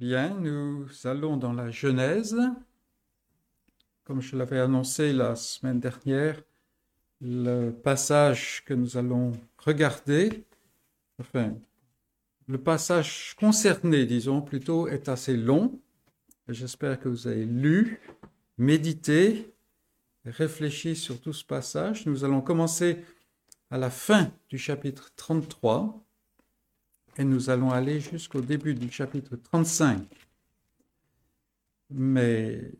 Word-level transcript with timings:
Bien, 0.00 0.30
nous 0.30 0.86
allons 1.04 1.36
dans 1.36 1.52
la 1.52 1.70
Genèse. 1.70 2.34
Comme 4.04 4.22
je 4.22 4.34
l'avais 4.34 4.58
annoncé 4.58 5.12
la 5.12 5.36
semaine 5.36 5.78
dernière, 5.78 6.40
le 7.20 7.70
passage 7.70 8.64
que 8.64 8.72
nous 8.72 8.96
allons 8.96 9.32
regarder, 9.58 10.46
enfin, 11.18 11.54
le 12.48 12.56
passage 12.56 13.36
concerné, 13.38 14.06
disons 14.06 14.40
plutôt, 14.40 14.88
est 14.88 15.10
assez 15.10 15.36
long. 15.36 15.78
J'espère 16.48 16.98
que 16.98 17.10
vous 17.10 17.26
avez 17.26 17.44
lu, 17.44 18.00
médité, 18.56 19.52
réfléchi 20.24 20.96
sur 20.96 21.20
tout 21.20 21.34
ce 21.34 21.44
passage. 21.44 22.06
Nous 22.06 22.24
allons 22.24 22.40
commencer 22.40 23.04
à 23.70 23.76
la 23.76 23.90
fin 23.90 24.32
du 24.48 24.56
chapitre 24.56 25.10
33 25.16 26.02
et 27.18 27.24
nous 27.24 27.50
allons 27.50 27.70
aller 27.70 28.00
jusqu'au 28.00 28.40
début 28.40 28.74
du 28.74 28.90
chapitre 28.90 29.36
35. 29.36 30.02
Mais 31.90 32.72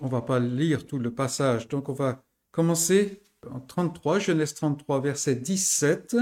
on 0.00 0.06
va 0.06 0.22
pas 0.22 0.38
lire 0.38 0.86
tout 0.86 0.98
le 0.98 1.12
passage, 1.12 1.68
donc 1.68 1.88
on 1.88 1.94
va 1.94 2.22
commencer 2.50 3.20
en 3.50 3.60
33, 3.60 4.18
Genèse 4.18 4.54
33, 4.54 5.00
verset 5.00 5.36
17. 5.36 6.16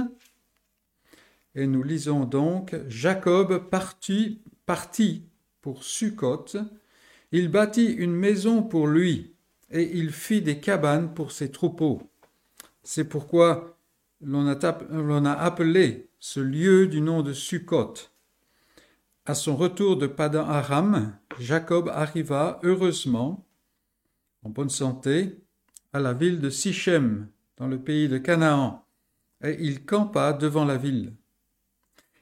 Et 1.55 1.66
nous 1.66 1.83
lisons 1.83 2.25
donc 2.25 2.77
Jacob 2.88 3.69
partit, 3.70 4.42
partit 4.66 5.25
pour 5.62 5.84
Sukkot. 5.84 6.47
Il 7.33 7.48
bâtit 7.48 7.92
une 7.92 8.14
maison 8.14 8.62
pour 8.62 8.87
lui 8.87 9.34
et 9.70 9.98
il 9.98 10.12
fit 10.12 10.42
des 10.42 10.61
cabanes 10.61 11.12
pour 11.14 11.33
ses 11.33 11.50
troupeaux. 11.50 12.03
C'est 12.83 13.09
pourquoi 13.09 13.76
l'on 14.27 15.25
a, 15.25 15.33
appelé 15.33 16.11
ce 16.19 16.41
lieu 16.41 16.89
du 16.89 17.01
nom 17.01 17.23
de 17.23 17.33
Sukkot. 17.33 17.95
À 19.25 19.34
son 19.34 19.57
retour 19.57 19.97
de 19.97 20.07
Padan 20.07 20.47
Aram, 20.47 21.17
Jacob 21.39 21.89
arriva 21.89 22.59
heureusement, 22.62 23.47
en 24.42 24.50
bonne 24.50 24.69
santé, 24.69 25.39
à 25.92 26.00
la 26.00 26.12
ville 26.12 26.41
de 26.41 26.50
Sichem, 26.50 27.28
dans 27.56 27.69
le 27.69 27.78
pays 27.78 28.09
de 28.09 28.19
Canaan, 28.19 28.84
et 29.42 29.56
il 29.61 29.84
campa 29.84 30.33
devant 30.33 30.65
la 30.65 30.77
ville. 30.77 31.15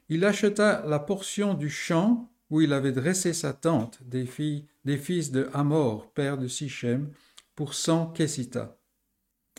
Il 0.09 0.23
acheta 0.25 0.85
la 0.85 0.99
portion 0.99 1.55
du 1.55 1.69
champ 1.69 2.31
où 2.51 2.61
il 2.61 2.73
avait 2.73 2.91
dressé 2.91 3.33
sa 3.33 3.53
tente 3.53 3.99
des 4.03 4.27
fils 4.27 5.31
de 5.31 5.49
Hamor, 5.53 6.11
père 6.11 6.37
de 6.37 6.47
Sichem, 6.47 7.09
pour 7.55 7.73
cent 7.73 8.07
Kessita. 8.11 8.77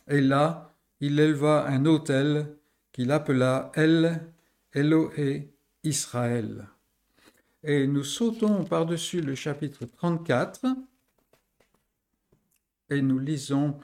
Et 0.09 0.21
là, 0.21 0.76
il 1.01 1.21
éleva 1.21 1.67
un 1.67 1.85
autel 1.85 2.57
qu'il 2.93 3.11
appela 3.11 3.71
El 3.75 4.33
Eloé 4.73 5.53
Israël. 5.85 6.69
Et 7.63 7.87
nous 7.87 8.05
sautons 8.05 8.65
par-dessus 8.65 9.21
le 9.21 9.35
chapitre 9.35 9.87
34 9.87 10.67
et 12.91 13.03
nous 13.03 13.19
lisons 13.19 13.79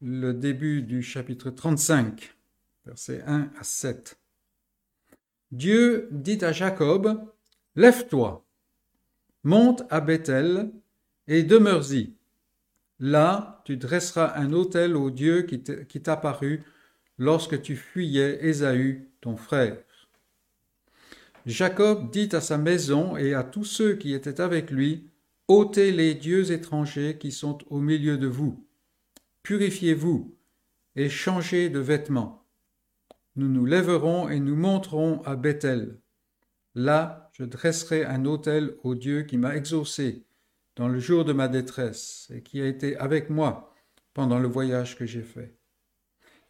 le 0.00 0.32
début 0.32 0.82
du 0.82 1.02
chapitre 1.02 1.50
35, 1.50 2.36
versets 2.84 3.22
1 3.26 3.50
à 3.58 3.64
7. 3.64 4.18
Dieu 5.50 6.08
dit 6.10 6.44
à 6.44 6.52
Jacob, 6.52 7.24
Lève-toi, 7.74 8.44
monte 9.44 9.82
à 9.90 10.00
Bethel 10.00 10.70
et 11.26 11.42
demeure-y. 11.42 12.14
Là, 13.02 13.60
tu 13.64 13.76
dresseras 13.76 14.34
un 14.36 14.52
autel 14.52 14.94
au 14.94 15.10
Dieu 15.10 15.42
qui 15.42 16.00
t'apparut 16.02 16.62
lorsque 17.18 17.60
tu 17.60 17.74
fuyais 17.74 18.46
Ésaü, 18.46 19.08
ton 19.20 19.34
frère. 19.34 19.76
Jacob 21.44 22.12
dit 22.12 22.28
à 22.30 22.40
sa 22.40 22.58
maison 22.58 23.16
et 23.16 23.34
à 23.34 23.42
tous 23.42 23.64
ceux 23.64 23.96
qui 23.96 24.14
étaient 24.14 24.40
avec 24.40 24.70
lui, 24.70 25.10
ôtez 25.48 25.90
les 25.90 26.14
dieux 26.14 26.52
étrangers 26.52 27.18
qui 27.18 27.32
sont 27.32 27.58
au 27.70 27.80
milieu 27.80 28.18
de 28.18 28.28
vous. 28.28 28.64
Purifiez-vous 29.42 30.36
et 30.94 31.08
changez 31.08 31.70
de 31.70 31.80
vêtements. 31.80 32.46
Nous 33.34 33.48
nous 33.48 33.66
lèverons 33.66 34.28
et 34.28 34.38
nous 34.38 34.54
monterons 34.54 35.22
à 35.22 35.34
Bethel. 35.34 35.98
Là, 36.76 37.32
je 37.32 37.42
dresserai 37.42 38.04
un 38.04 38.26
autel 38.26 38.76
au 38.84 38.94
Dieu 38.94 39.22
qui 39.22 39.38
m'a 39.38 39.56
exaucé 39.56 40.24
dans 40.76 40.88
le 40.88 40.98
jour 40.98 41.24
de 41.24 41.32
ma 41.32 41.48
détresse 41.48 42.30
et 42.34 42.42
qui 42.42 42.60
a 42.60 42.66
été 42.66 42.96
avec 42.96 43.30
moi 43.30 43.74
pendant 44.14 44.38
le 44.38 44.48
voyage 44.48 44.96
que 44.96 45.06
j'ai 45.06 45.22
fait. 45.22 45.56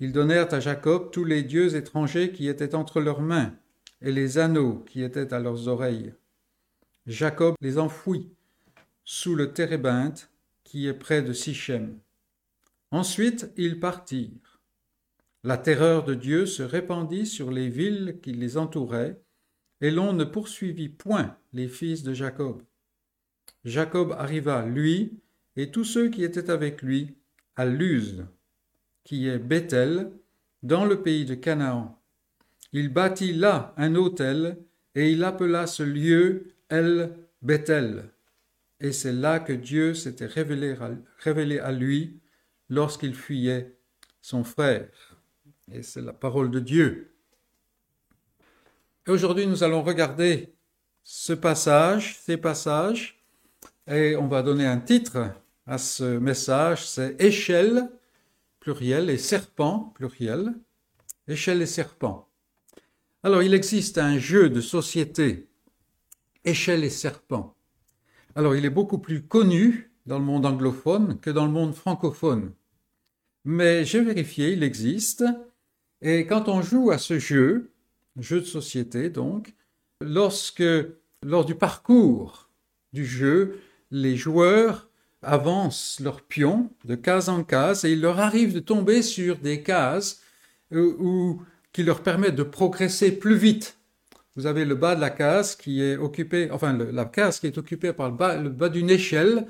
Ils 0.01 0.13
donnèrent 0.13 0.53
à 0.53 0.61
Jacob 0.61 1.11
tous 1.11 1.25
les 1.25 1.43
dieux 1.43 1.77
étrangers 1.77 2.33
qui 2.33 2.49
étaient 2.49 2.75
entre 2.75 3.01
leurs 3.01 3.21
mains 3.21 3.55
et 4.01 4.13
les 4.13 4.39
anneaux 4.39 4.81
qui 4.81 5.03
étaient 5.03 5.33
à 5.33 5.39
leurs 5.39 5.69
oreilles. 5.69 6.15
Jacob 7.07 7.55
les 7.61 7.79
enfouit 7.79 8.33
sous 9.05 9.35
le 9.35 9.53
térébinthe 9.53 10.31
qui 10.65 10.87
est 10.87 10.95
près 10.95 11.23
de 11.23 11.33
Sichem. 11.33 11.99
Ensuite 12.91 13.53
ils 13.57 13.81
partirent. 13.81 14.61
La 15.45 15.59
terreur 15.59 16.05
de 16.05 16.15
Dieu 16.15 16.47
se 16.47 16.63
répandit 16.63 17.27
sur 17.27 17.51
les 17.51 17.69
villes 17.69 18.21
qui 18.23 18.33
les 18.33 18.57
entouraient, 18.57 19.21
et 19.81 19.91
l'on 19.91 20.13
ne 20.13 20.23
poursuivit 20.23 20.89
point 20.89 21.37
les 21.53 21.67
fils 21.67 22.05
de 22.05 22.15
Jacob. 22.15 22.63
Jacob 23.65 24.13
arriva, 24.13 24.67
lui, 24.67 25.21
et 25.57 25.71
tous 25.71 25.85
ceux 25.85 26.09
qui 26.09 26.25
étaient 26.25 26.51
avec 26.51 26.83
lui, 26.83 27.15
à 27.57 27.65
Luz, 27.65 28.25
qui 29.05 29.29
est 29.29 29.39
Bethel, 29.39 30.11
dans 30.63 30.85
le 30.85 31.03
pays 31.03 31.25
de 31.25 31.35
Canaan. 31.35 32.01
Il 32.73 32.89
bâtit 32.89 33.33
là 33.33 33.75
un 33.77 33.95
autel, 33.95 34.59
et 34.95 35.11
il 35.11 35.25
appela 35.25 35.67
ce 35.67 35.83
lieu 35.83 36.55
El 36.69 37.15
Bethel. 37.43 38.11
Et 38.81 38.93
c'est 38.93 39.13
là 39.13 39.39
que 39.39 39.53
Dieu 39.53 39.95
s'était 39.95 40.27
révélé, 40.27 40.77
révélé 41.19 41.59
à 41.59 41.73
lui 41.73 42.21
lorsqu'il 42.69 43.15
fuyait 43.15 43.77
son 44.21 44.45
frère. 44.45 44.89
Et 45.71 45.83
c'est 45.83 46.01
la 46.01 46.13
parole 46.13 46.51
de 46.51 46.61
Dieu. 46.61 47.15
Et 49.07 49.11
aujourd'hui, 49.11 49.47
nous 49.47 49.63
allons 49.63 49.83
regarder 49.83 50.53
ce 51.05 51.33
passage, 51.33 52.19
ces 52.19 52.37
passages, 52.37 53.22
et 53.87 54.17
on 54.17 54.29
va 54.29 54.43
donner 54.43 54.67
un 54.67 54.79
titre 54.79 55.33
à 55.67 55.79
ce 55.79 56.19
message, 56.19 56.87
c'est 56.87 57.21
échelle, 57.21 57.91
pluriel, 58.61 59.11
et 59.11 59.19
serpent, 59.19 59.93
pluriel, 59.95 60.55
échelle 61.29 61.63
et 61.63 61.67
serpent. 61.67 62.29
Alors, 63.23 63.43
il 63.43 63.55
existe 63.55 63.99
un 63.99 64.19
jeu 64.19 64.51
de 64.51 64.61
société, 64.61 65.49
échelle 66.45 66.85
et 66.85 66.91
serpent. 66.91 67.55
Alors, 68.35 68.57
il 68.57 68.65
est 68.65 68.71
beaucoup 68.71 68.99
plus 68.99 69.23
connu 69.23 69.93
dans 70.07 70.19
le 70.19 70.25
monde 70.25 70.47
anglophone 70.47 71.21
que 71.21 71.31
dans 71.31 71.47
le 71.47 71.53
monde 71.53 71.75
francophone. 71.75 72.53
Mais 73.45 73.85
j'ai 73.85 74.03
vérifié, 74.03 74.53
il 74.53 74.63
existe. 74.63 75.25
Et 76.01 76.27
quand 76.27 76.49
on 76.49 76.63
joue 76.63 76.91
à 76.91 76.99
ce 76.99 77.19
jeu, 77.19 77.73
jeu 78.17 78.41
de 78.41 78.47
société 78.47 79.11
donc, 79.11 79.55
lorsque, 80.01 80.65
lors 81.23 81.45
du 81.45 81.55
parcours 81.55 82.51
du 82.93 83.07
jeu, 83.07 83.61
les 83.93 84.17
joueurs 84.17 84.89
avancent 85.23 86.01
leurs 86.01 86.23
pions 86.23 86.71
de 86.85 86.97
case 86.97 87.29
en 87.29 87.45
case 87.45 87.85
et 87.85 87.93
il 87.93 88.01
leur 88.01 88.19
arrive 88.19 88.53
de 88.53 88.59
tomber 88.59 89.03
sur 89.03 89.37
des 89.37 89.63
cases 89.63 90.21
euh, 90.73 90.97
où, 90.99 91.43
qui 91.73 91.85
leur 91.85 92.03
permettent 92.03 92.35
de 92.35 92.43
progresser 92.43 93.13
plus 93.13 93.37
vite. 93.37 93.79
Vous 94.35 94.47
avez 94.47 94.65
le 94.65 94.75
bas 94.75 94.97
de 94.97 95.01
la 95.01 95.11
case 95.11 95.55
qui 95.55 95.83
est 95.83 95.97
occupé, 95.97 96.49
enfin 96.51 96.73
la 96.73 97.05
case 97.05 97.39
qui 97.39 97.47
est 97.47 97.59
occupée 97.59 97.93
par 97.93 98.11
le 98.11 98.49
bas, 98.49 98.69
d'une 98.71 98.91
échelle 98.91 99.47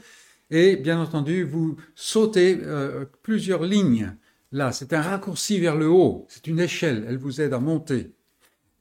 et 0.50 0.76
bien 0.76 1.00
entendu 1.00 1.44
vous 1.44 1.76
sautez 1.94 2.58
euh, 2.62 3.04
plusieurs 3.22 3.62
lignes. 3.62 4.14
Là, 4.50 4.72
c'est 4.72 4.92
un 4.92 5.00
raccourci 5.00 5.60
vers 5.60 5.76
le 5.76 5.88
haut, 5.88 6.26
c'est 6.28 6.48
une 6.48 6.60
échelle, 6.60 7.06
elle 7.08 7.16
vous 7.16 7.40
aide 7.40 7.54
à 7.54 7.60
monter. 7.60 8.10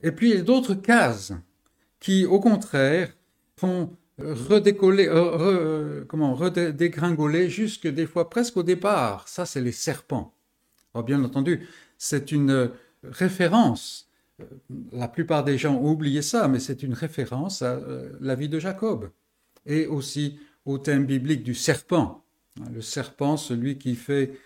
Et 0.01 0.11
puis 0.11 0.31
il 0.31 0.35
y 0.35 0.39
a 0.39 0.43
d'autres 0.43 0.73
cases 0.73 1.33
qui, 1.99 2.25
au 2.25 2.39
contraire, 2.39 3.15
font 3.55 3.95
redécoller, 4.19 5.07
euh, 5.07 5.37
euh, 5.39 6.05
comment, 6.07 6.35
redégringoler 6.35 7.49
jusque 7.49 7.87
des 7.87 8.05
fois 8.05 8.29
presque 8.29 8.57
au 8.57 8.63
départ. 8.63 9.27
Ça, 9.27 9.45
c'est 9.45 9.61
les 9.61 9.71
serpents. 9.71 10.33
Bien 11.05 11.23
entendu, 11.23 11.67
c'est 11.97 12.31
une 12.31 12.69
référence. 13.03 14.09
La 14.91 15.07
plupart 15.07 15.43
des 15.43 15.57
gens 15.57 15.75
ont 15.75 15.91
oublié 15.91 16.21
ça, 16.21 16.47
mais 16.47 16.59
c'est 16.59 16.83
une 16.83 16.93
référence 16.93 17.61
à 17.61 17.75
euh, 17.75 18.11
la 18.19 18.35
vie 18.35 18.49
de 18.49 18.59
Jacob 18.59 19.09
et 19.65 19.87
aussi 19.87 20.39
au 20.65 20.77
thème 20.77 21.05
biblique 21.05 21.43
du 21.43 21.53
serpent. 21.53 22.23
Le 22.73 22.81
serpent, 22.81 23.37
celui 23.37 23.77
qui 23.77 23.95
fait 23.95 24.37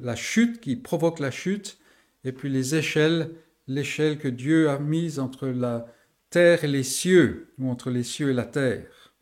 la 0.00 0.14
chute, 0.14 0.60
qui 0.60 0.76
provoque 0.76 1.18
la 1.18 1.30
chute, 1.30 1.78
et 2.24 2.32
puis 2.32 2.48
les 2.48 2.76
échelles, 2.76 3.30
l'échelle 3.66 4.18
que 4.18 4.28
Dieu 4.28 4.70
a 4.70 4.78
mise 4.78 5.18
entre 5.18 5.48
la 5.48 5.86
terre 6.32 6.64
et 6.64 6.68
les 6.68 6.82
cieux, 6.82 7.54
ou 7.58 7.70
entre 7.70 7.90
les 7.90 8.02
cieux 8.02 8.30
et 8.30 8.34
la 8.34 8.46
terre. 8.46 9.14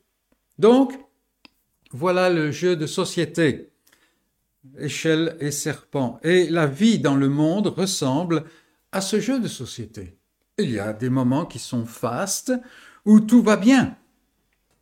Donc, 0.59 0.93
voilà 1.91 2.31
le 2.31 2.53
jeu 2.53 2.77
de 2.77 2.87
société, 2.87 3.73
échelle 4.79 5.37
et 5.41 5.51
serpent. 5.51 6.21
Et 6.23 6.49
la 6.49 6.67
vie 6.67 7.01
dans 7.01 7.17
le 7.17 7.29
monde 7.29 7.67
ressemble 7.67 8.45
à 8.93 9.01
ce 9.01 9.21
jeu 9.21 9.41
de 9.41 9.49
société. 9.49 10.19
Il 10.57 10.71
y 10.71 10.79
a 10.79 10.93
des 10.93 11.11
moments 11.11 11.47
qui 11.47 11.59
sont 11.59 11.85
fastes, 11.85 12.53
où 13.05 13.21
tout 13.21 13.43
va 13.43 13.57
bien. 13.57 13.97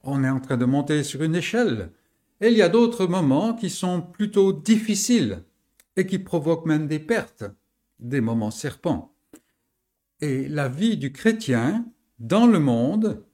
on 0.02 0.24
est 0.24 0.30
en 0.30 0.40
train 0.40 0.56
de 0.56 0.64
monter 0.64 1.02
sur 1.02 1.22
une 1.22 1.34
échelle. 1.34 1.90
Et 2.40 2.48
il 2.48 2.56
y 2.56 2.62
a 2.62 2.68
d'autres 2.68 3.06
moments 3.06 3.54
qui 3.54 3.70
sont 3.70 4.00
plutôt 4.00 4.52
difficiles 4.52 5.44
et 5.96 6.06
qui 6.06 6.18
provoquent 6.18 6.66
même 6.66 6.86
des 6.86 7.00
pertes, 7.00 7.44
des 7.98 8.20
moments 8.20 8.50
serpents. 8.50 9.14
Et 10.20 10.48
la 10.48 10.68
vie 10.68 10.96
du 10.96 11.12
chrétien 11.12 11.84
dans 12.18 12.46
le 12.46 12.58
monde 12.58 13.24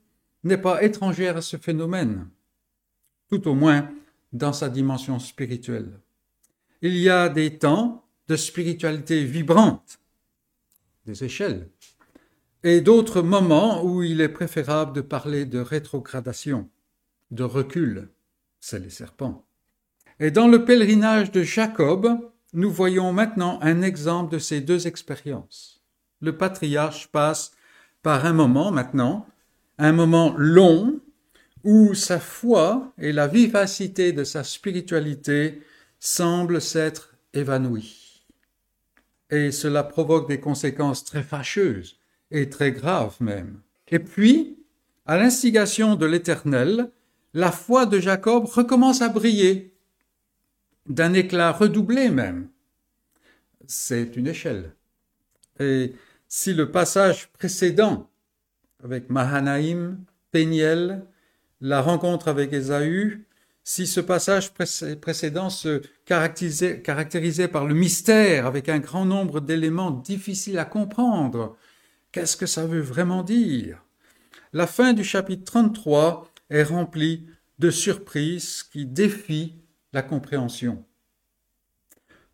n'est 0.43 0.57
pas 0.57 0.83
étrangère 0.83 1.37
à 1.37 1.41
ce 1.41 1.57
phénomène, 1.57 2.29
tout 3.29 3.47
au 3.47 3.55
moins 3.55 3.89
dans 4.33 4.53
sa 4.53 4.69
dimension 4.69 5.19
spirituelle. 5.19 5.99
Il 6.81 6.97
y 6.97 7.09
a 7.09 7.29
des 7.29 7.57
temps 7.57 8.05
de 8.27 8.35
spiritualité 8.35 9.23
vibrante, 9.23 9.99
des 11.05 11.23
échelles, 11.23 11.69
et 12.63 12.81
d'autres 12.81 13.21
moments 13.21 13.83
où 13.83 14.03
il 14.03 14.21
est 14.21 14.29
préférable 14.29 14.93
de 14.93 15.01
parler 15.01 15.45
de 15.45 15.59
rétrogradation, 15.59 16.69
de 17.31 17.43
recul, 17.43 18.09
c'est 18.59 18.79
les 18.79 18.89
serpents. 18.89 19.45
Et 20.19 20.31
dans 20.31 20.47
le 20.47 20.65
pèlerinage 20.65 21.31
de 21.31 21.43
Jacob, 21.43 22.07
nous 22.53 22.71
voyons 22.71 23.13
maintenant 23.13 23.59
un 23.61 23.81
exemple 23.81 24.31
de 24.31 24.39
ces 24.39 24.61
deux 24.61 24.87
expériences. 24.87 25.83
Le 26.21 26.37
patriarche 26.37 27.07
passe 27.07 27.51
par 28.05 28.27
un 28.27 28.33
moment 28.33 28.69
maintenant, 28.69 29.25
un 29.79 29.91
moment 29.91 30.35
long, 30.37 30.99
où 31.63 31.95
sa 31.95 32.19
foi 32.19 32.93
et 32.99 33.11
la 33.11 33.25
vivacité 33.25 34.11
de 34.11 34.23
sa 34.23 34.43
spiritualité 34.43 35.63
semblent 35.99 36.61
s'être 36.61 37.15
évanouies. 37.33 38.23
Et 39.31 39.51
cela 39.51 39.83
provoque 39.83 40.27
des 40.27 40.39
conséquences 40.39 41.03
très 41.03 41.23
fâcheuses 41.23 41.97
et 42.29 42.47
très 42.47 42.71
graves 42.71 43.17
même. 43.21 43.61
Et 43.87 43.97
puis, 43.97 44.59
à 45.07 45.17
l'instigation 45.17 45.95
de 45.95 46.05
l'Éternel, 46.05 46.91
la 47.33 47.51
foi 47.51 47.87
de 47.87 47.97
Jacob 47.97 48.45
recommence 48.45 49.01
à 49.01 49.09
briller, 49.09 49.73
d'un 50.87 51.13
éclat 51.13 51.51
redoublé 51.51 52.11
même. 52.11 52.49
C'est 53.65 54.15
une 54.15 54.27
échelle. 54.27 54.75
Et 55.59 55.95
si 56.27 56.53
le 56.53 56.71
passage 56.71 57.29
précédent, 57.31 58.09
avec 58.83 59.09
Mahanaïm, 59.09 60.03
Péniel, 60.31 61.05
la 61.61 61.81
rencontre 61.81 62.27
avec 62.27 62.53
Ésaü, 62.53 63.25
si 63.63 63.87
ce 63.87 63.99
passage 63.99 64.53
précédent 64.53 65.49
se 65.49 65.81
caractérisait, 66.05 66.81
caractérisait 66.81 67.47
par 67.47 67.65
le 67.65 67.73
mystère, 67.73 68.45
avec 68.45 68.69
un 68.69 68.79
grand 68.79 69.05
nombre 69.05 69.39
d'éléments 69.39 69.91
difficiles 69.91 70.59
à 70.59 70.65
comprendre, 70.65 71.57
qu'est-ce 72.11 72.37
que 72.37 72.45
ça 72.45 72.67
veut 72.67 72.81
vraiment 72.81 73.23
dire? 73.23 73.83
La 74.53 74.67
fin 74.67 74.93
du 74.93 75.03
chapitre 75.03 75.45
33 75.45 76.29
est 76.49 76.63
remplie 76.63 77.25
de 77.57 77.71
surprises 77.71 78.61
qui 78.63 78.85
défient 78.85 79.55
la 79.93 80.03
compréhension. 80.03 80.85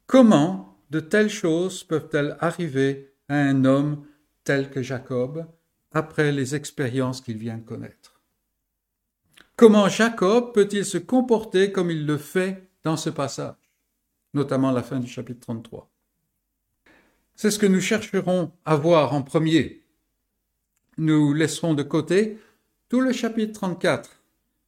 Comment 0.07 0.77
de 0.89 0.99
telles 0.99 1.29
choses 1.29 1.83
peuvent-elles 1.83 2.35
arriver 2.41 3.10
un 3.39 3.65
homme 3.65 4.05
tel 4.43 4.69
que 4.69 4.81
Jacob 4.81 5.45
après 5.91 6.31
les 6.31 6.55
expériences 6.55 7.21
qu'il 7.21 7.37
vient 7.37 7.57
de 7.57 7.63
connaître. 7.63 8.21
Comment 9.55 9.89
Jacob 9.89 10.53
peut-il 10.53 10.85
se 10.85 10.97
comporter 10.97 11.71
comme 11.71 11.91
il 11.91 12.05
le 12.05 12.17
fait 12.17 12.69
dans 12.83 12.97
ce 12.97 13.09
passage, 13.09 13.55
notamment 14.33 14.71
la 14.71 14.83
fin 14.83 14.99
du 14.99 15.07
chapitre 15.07 15.41
33 15.41 15.91
C'est 17.35 17.51
ce 17.51 17.59
que 17.59 17.65
nous 17.65 17.81
chercherons 17.81 18.51
à 18.65 18.75
voir 18.75 19.13
en 19.13 19.21
premier. 19.21 19.83
Nous 20.97 21.33
laisserons 21.33 21.73
de 21.73 21.83
côté 21.83 22.39
tout 22.89 23.01
le 23.01 23.11
chapitre 23.11 23.53
34 23.53 24.21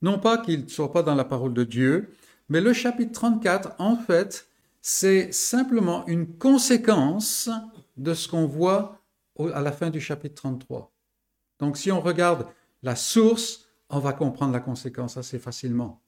non 0.04 0.20
pas 0.20 0.38
qu'il 0.38 0.66
ne 0.66 0.70
soit 0.70 0.92
pas 0.92 1.02
dans 1.02 1.16
la 1.16 1.24
parole 1.24 1.54
de 1.54 1.64
Dieu, 1.64 2.14
mais 2.50 2.62
le 2.62 2.74
chapitre 2.74 3.14
34, 3.14 3.76
en 3.80 3.96
fait, 3.96 4.48
c'est 4.82 5.32
simplement 5.32 6.06
une 6.08 6.28
conséquence 6.28 7.50
de 7.98 8.14
ce 8.14 8.28
qu'on 8.28 8.46
voit 8.46 9.00
à 9.54 9.62
la 9.62 9.72
fin 9.72 9.90
du 9.90 10.00
chapitre 10.00 10.36
33. 10.36 10.92
Donc 11.60 11.78
si 11.78 11.92
on 11.92 12.02
regarde 12.02 12.48
la 12.82 12.96
source, 12.96 13.68
on 13.90 14.00
va 14.00 14.14
comprendre 14.14 14.54
la 14.54 14.60
conséquence 14.60 15.18
assez 15.18 15.40
facilement. 15.40 16.02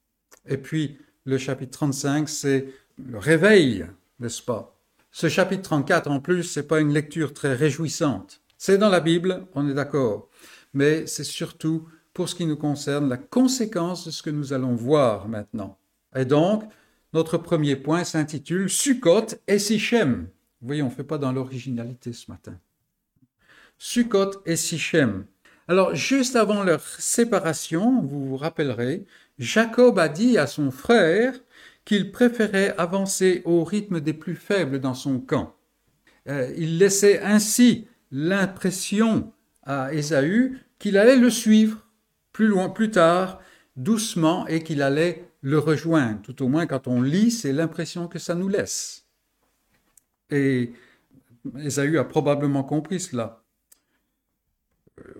Et 0.45 0.57
puis 0.57 0.97
le 1.25 1.37
chapitre 1.37 1.77
35, 1.77 2.29
c'est 2.29 2.67
le 2.97 3.17
réveil, 3.17 3.85
n'est-ce 4.19 4.41
pas? 4.41 4.79
Ce 5.11 5.29
chapitre 5.29 5.63
34, 5.63 6.11
en 6.11 6.19
plus, 6.19 6.43
c'est 6.43 6.67
pas 6.67 6.81
une 6.81 6.93
lecture 6.93 7.33
très 7.33 7.53
réjouissante. 7.53 8.41
C'est 8.57 8.77
dans 8.77 8.89
la 8.89 8.99
Bible, 8.99 9.47
on 9.53 9.69
est 9.69 9.73
d'accord, 9.73 10.29
mais 10.73 11.07
c'est 11.07 11.23
surtout 11.23 11.87
pour 12.13 12.29
ce 12.29 12.35
qui 12.35 12.45
nous 12.45 12.57
concerne 12.57 13.09
la 13.09 13.17
conséquence 13.17 14.05
de 14.05 14.11
ce 14.11 14.23
que 14.23 14.29
nous 14.29 14.53
allons 14.53 14.75
voir 14.75 15.27
maintenant. 15.27 15.77
Et 16.15 16.25
donc, 16.25 16.63
notre 17.13 17.37
premier 17.37 17.75
point 17.75 18.03
s'intitule 18.03 18.69
Sukkot 18.69 19.27
et 19.47 19.59
Sichem. 19.59 20.27
Vous 20.65 20.69
voyez, 20.69 20.81
on 20.81 20.89
ne 20.89 20.91
fait 20.91 21.03
pas 21.03 21.19
dans 21.19 21.31
l'originalité 21.31 22.11
ce 22.11 22.31
matin. 22.31 22.57
Sukkot 23.77 24.31
et 24.47 24.55
Sichem. 24.55 25.27
Alors, 25.67 25.93
juste 25.93 26.35
avant 26.35 26.63
leur 26.63 26.81
séparation, 26.81 28.01
vous 28.01 28.25
vous 28.25 28.35
rappellerez, 28.35 29.05
Jacob 29.37 29.99
a 29.99 30.09
dit 30.09 30.39
à 30.39 30.47
son 30.47 30.71
frère 30.71 31.35
qu'il 31.85 32.11
préférait 32.11 32.73
avancer 32.79 33.43
au 33.45 33.63
rythme 33.63 34.01
des 34.01 34.13
plus 34.13 34.33
faibles 34.33 34.79
dans 34.79 34.95
son 34.95 35.19
camp. 35.19 35.55
Euh, 36.29 36.51
il 36.57 36.79
laissait 36.79 37.21
ainsi 37.21 37.87
l'impression 38.09 39.31
à 39.61 39.93
Ésaü 39.93 40.57
qu'il 40.79 40.97
allait 40.97 41.15
le 41.15 41.29
suivre 41.29 41.85
plus 42.33 42.47
loin, 42.47 42.69
plus 42.69 42.89
tard, 42.89 43.39
doucement, 43.75 44.47
et 44.47 44.63
qu'il 44.63 44.81
allait 44.81 45.29
le 45.41 45.59
rejoindre. 45.59 46.23
Tout 46.23 46.41
au 46.41 46.47
moins, 46.47 46.65
quand 46.65 46.87
on 46.87 47.03
lit, 47.03 47.29
c'est 47.29 47.53
l'impression 47.53 48.07
que 48.07 48.17
ça 48.17 48.33
nous 48.33 48.47
laisse. 48.47 49.04
Et 50.31 50.73
Esaü 51.57 51.97
a 51.97 52.03
probablement 52.03 52.63
compris 52.63 52.99
cela. 52.99 53.43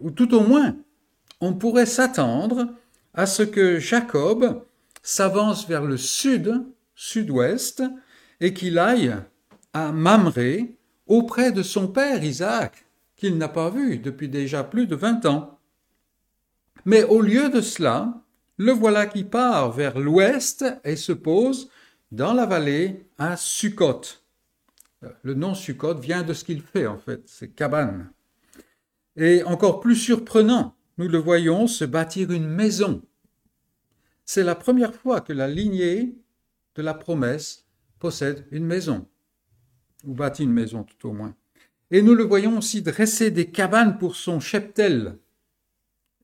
Ou 0.01 0.11
tout 0.11 0.33
au 0.33 0.41
moins, 0.41 0.75
on 1.41 1.53
pourrait 1.53 1.85
s'attendre 1.85 2.73
à 3.13 3.25
ce 3.25 3.43
que 3.43 3.79
Jacob 3.79 4.65
s'avance 5.03 5.67
vers 5.67 5.83
le 5.83 5.97
sud, 5.97 6.65
sud-ouest, 6.95 7.83
et 8.39 8.53
qu'il 8.53 8.79
aille 8.79 9.15
à 9.73 9.91
Mamré 9.91 10.75
auprès 11.07 11.51
de 11.51 11.61
son 11.61 11.87
père 11.87 12.23
Isaac, 12.23 12.85
qu'il 13.15 13.37
n'a 13.37 13.47
pas 13.47 13.69
vu 13.69 13.97
depuis 13.97 14.29
déjà 14.29 14.63
plus 14.63 14.87
de 14.87 14.95
vingt 14.95 15.25
ans. 15.25 15.59
Mais 16.85 17.03
au 17.03 17.21
lieu 17.21 17.49
de 17.49 17.61
cela, 17.61 18.21
le 18.57 18.71
voilà 18.71 19.05
qui 19.05 19.23
part 19.23 19.71
vers 19.71 19.99
l'ouest 19.99 20.65
et 20.83 20.95
se 20.95 21.11
pose 21.11 21.69
dans 22.11 22.33
la 22.33 22.45
vallée 22.45 23.05
à 23.17 23.37
Sukkot. 23.37 24.01
Le 25.23 25.33
nom 25.33 25.53
Sukkot 25.53 25.95
vient 25.95 26.23
de 26.23 26.33
ce 26.33 26.43
qu'il 26.43 26.61
fait 26.61 26.87
en 26.87 26.97
fait, 26.97 27.21
c'est 27.25 27.49
cabane. 27.49 28.11
Et 29.15 29.43
encore 29.43 29.79
plus 29.79 29.95
surprenant, 29.95 30.75
nous 30.97 31.07
le 31.07 31.17
voyons 31.17 31.67
se 31.67 31.85
bâtir 31.85 32.31
une 32.31 32.47
maison. 32.47 33.01
C'est 34.25 34.43
la 34.43 34.55
première 34.55 34.93
fois 34.93 35.21
que 35.21 35.33
la 35.33 35.47
lignée 35.47 36.15
de 36.75 36.81
la 36.81 36.93
promesse 36.93 37.65
possède 37.99 38.47
une 38.51 38.65
maison, 38.65 39.07
ou 40.03 40.13
bâtit 40.13 40.43
une 40.43 40.53
maison 40.53 40.83
tout 40.83 41.09
au 41.09 41.13
moins. 41.13 41.35
Et 41.91 42.01
nous 42.01 42.15
le 42.15 42.23
voyons 42.23 42.57
aussi 42.57 42.81
dresser 42.81 43.31
des 43.31 43.51
cabanes 43.51 43.97
pour 43.97 44.15
son 44.15 44.39
cheptel, 44.39 45.17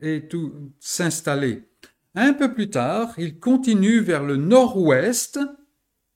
et 0.02 0.28
tout 0.28 0.54
s'installer. 0.80 1.64
Un 2.16 2.34
peu 2.34 2.54
plus 2.54 2.70
tard, 2.70 3.14
il 3.18 3.40
continue 3.40 4.00
vers 4.00 4.24
le 4.24 4.36
nord-ouest 4.36 5.40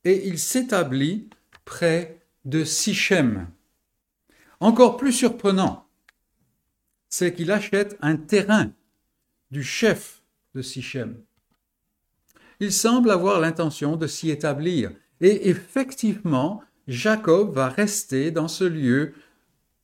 et 0.04 0.28
il 0.28 0.40
s'établit 0.40 1.30
près 1.64 2.15
de 2.46 2.64
Sichem. 2.64 3.48
Encore 4.60 4.98
plus 4.98 5.12
surprenant, 5.12 5.88
c'est 7.10 7.34
qu'il 7.34 7.52
achète 7.52 7.98
un 8.02 8.16
terrain 8.16 8.72
du 9.52 9.64
chef 9.64 10.22
de 10.54 10.62
Sichem. 10.62 11.18
Il 12.60 12.72
semble 12.72 13.12
avoir 13.12 13.40
l'intention 13.40 13.98
de 13.98 14.08
s'y 14.08 14.30
établir 14.30 14.92
et 15.22 15.50
effectivement, 15.50 16.64
Jacob 16.88 17.54
va 17.54 17.70
rester 17.70 18.32
dans 18.32 18.48
ce 18.48 18.64
lieu 18.64 19.14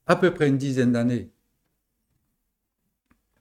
à 0.08 0.16
peu 0.16 0.34
près 0.34 0.48
une 0.48 0.58
dizaine 0.58 0.92
d'années. 0.92 1.30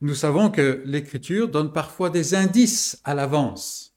Nous 0.01 0.15
savons 0.15 0.51
que 0.51 0.83
l'Écriture 0.87 1.49
donne 1.49 1.73
parfois 1.73 2.11
des 2.11 2.35
indices 2.35 3.01
à 3.05 3.15
l'avance. 3.15 3.95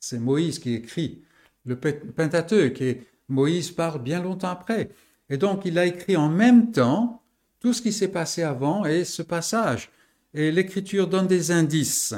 C'est 0.00 0.18
Moïse 0.18 0.58
qui 0.58 0.74
écrit 0.74 1.22
le 1.66 1.78
Pentateuque 1.78 2.80
et 2.80 3.06
Moïse 3.28 3.70
parle 3.70 4.02
bien 4.02 4.22
longtemps 4.22 4.50
après. 4.50 4.90
Et 5.30 5.36
donc 5.36 5.62
il 5.64 5.78
a 5.78 5.86
écrit 5.86 6.16
en 6.16 6.28
même 6.28 6.70
temps 6.70 7.22
tout 7.60 7.72
ce 7.72 7.82
qui 7.82 7.92
s'est 7.92 8.08
passé 8.08 8.42
avant 8.42 8.84
et 8.84 9.04
ce 9.04 9.22
passage. 9.22 9.90
Et 10.34 10.50
l'Écriture 10.50 11.08
donne 11.08 11.26
des 11.26 11.50
indices. 11.50 12.14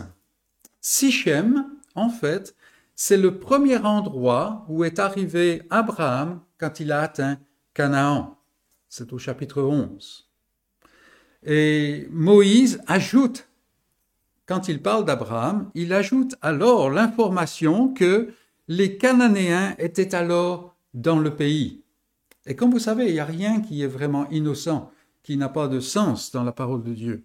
Sichem, 0.81 1.67
en 1.95 2.09
fait, 2.09 2.55
c'est 2.95 3.17
le 3.17 3.38
premier 3.38 3.79
endroit 3.79 4.64
où 4.69 4.85
est 4.85 4.99
arrivé 4.99 5.62
Abraham 5.71 6.40
quand 6.59 6.81
il 6.81 6.93
a 6.93 7.00
atteint 7.00 7.38
Canaan. 7.75 8.38
C'est 8.88 9.12
au 9.12 9.19
chapitre 9.19 9.62
11. 9.62 10.29
Et 11.45 12.07
Moïse 12.11 12.83
ajoute 12.87 13.49
quand 14.50 14.67
il 14.67 14.83
parle 14.83 15.05
d'Abraham, 15.05 15.71
il 15.76 15.93
ajoute 15.93 16.35
alors 16.43 16.90
l'information 16.90 17.95
que 17.95 18.35
les 18.67 18.99
Cananéens 18.99 19.76
étaient 19.79 20.12
alors 20.12 20.75
dans 20.94 21.18
le 21.18 21.35
pays. 21.37 21.82
Et 22.47 22.56
comme 22.56 22.70
vous 22.70 22.78
savez, 22.78 23.06
il 23.09 23.12
n'y 23.12 23.20
a 23.20 23.25
rien 23.25 23.61
qui 23.61 23.82
est 23.82 23.87
vraiment 23.87 24.28
innocent, 24.30 24.90
qui 25.23 25.37
n'a 25.37 25.49
pas 25.49 25.68
de 25.68 25.80
sens 25.80 26.32
dans 26.32 26.44
la 26.44 26.52
parole 26.52 26.82
de 26.82 26.94
Dieu. 26.94 27.25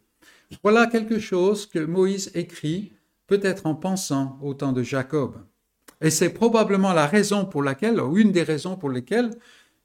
Voilà 0.64 0.88
quelque 0.88 1.20
chose 1.20 1.66
que 1.66 1.80
Moïse 1.80 2.32
écrit, 2.36 2.94
peut-être 3.28 3.66
en 3.66 3.76
pensant 3.76 4.38
au 4.42 4.54
temps 4.54 4.74
de 4.74 4.84
Jacob. 4.84 5.38
Et 6.02 6.10
c'est 6.10 6.30
probablement 6.30 6.94
la 6.94 7.08
raison 7.08 7.46
pour 7.46 7.64
laquelle, 7.64 8.00
ou 8.00 8.18
une 8.18 8.32
des 8.32 8.44
raisons 8.44 8.76
pour 8.76 8.90
lesquelles, 8.90 9.32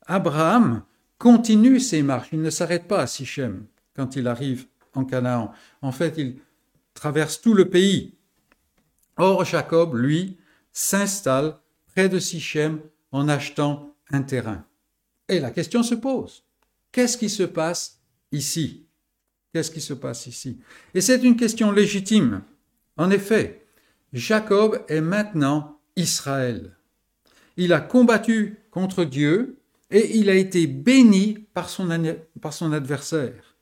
Abraham 0.06 0.82
continue 1.18 1.80
ses 1.80 2.02
marches. 2.02 2.30
Il 2.32 2.42
ne 2.42 2.50
s'arrête 2.50 2.88
pas 2.88 3.00
à 3.00 3.06
Sichem 3.06 3.66
quand 3.94 4.16
il 4.16 4.26
arrive 4.26 4.66
en 4.94 5.04
Canaan. 5.04 5.52
En 5.82 5.92
fait, 5.92 6.14
il 6.18 6.40
traverse 6.94 7.40
tout 7.40 7.54
le 7.54 7.70
pays. 7.70 8.14
Or, 9.16 9.44
Jacob, 9.44 9.94
lui, 9.94 10.38
s'installe 10.72 11.56
près 11.94 12.08
de 12.08 12.18
Sichem 12.18 12.80
en 13.12 13.28
achetant 13.28 13.94
un 14.10 14.22
terrain. 14.22 14.64
Et 15.28 15.40
la 15.40 15.50
question 15.50 15.82
se 15.82 15.94
pose. 15.94 16.44
Qu'est-ce 16.92 17.16
qui 17.16 17.28
se 17.28 17.44
passe 17.44 18.00
ici? 18.32 18.86
Qu'est-ce 19.52 19.70
qui 19.70 19.80
se 19.80 19.94
passe 19.94 20.26
ici? 20.26 20.58
Et 20.94 21.00
c'est 21.00 21.22
une 21.22 21.36
question 21.36 21.72
légitime. 21.72 22.42
En 22.96 23.10
effet, 23.10 23.66
Jacob 24.12 24.84
est 24.88 25.00
maintenant 25.00 25.80
Israël. 25.96 26.76
Il 27.56 27.72
a 27.72 27.80
combattu 27.80 28.58
contre 28.70 29.04
Dieu 29.04 29.58
et 29.90 30.16
il 30.16 30.30
a 30.30 30.34
été 30.34 30.66
béni 30.66 31.46
par 31.54 31.68
son, 31.68 31.88
par 32.40 32.52
son 32.52 32.72
adversaire. 32.72 33.56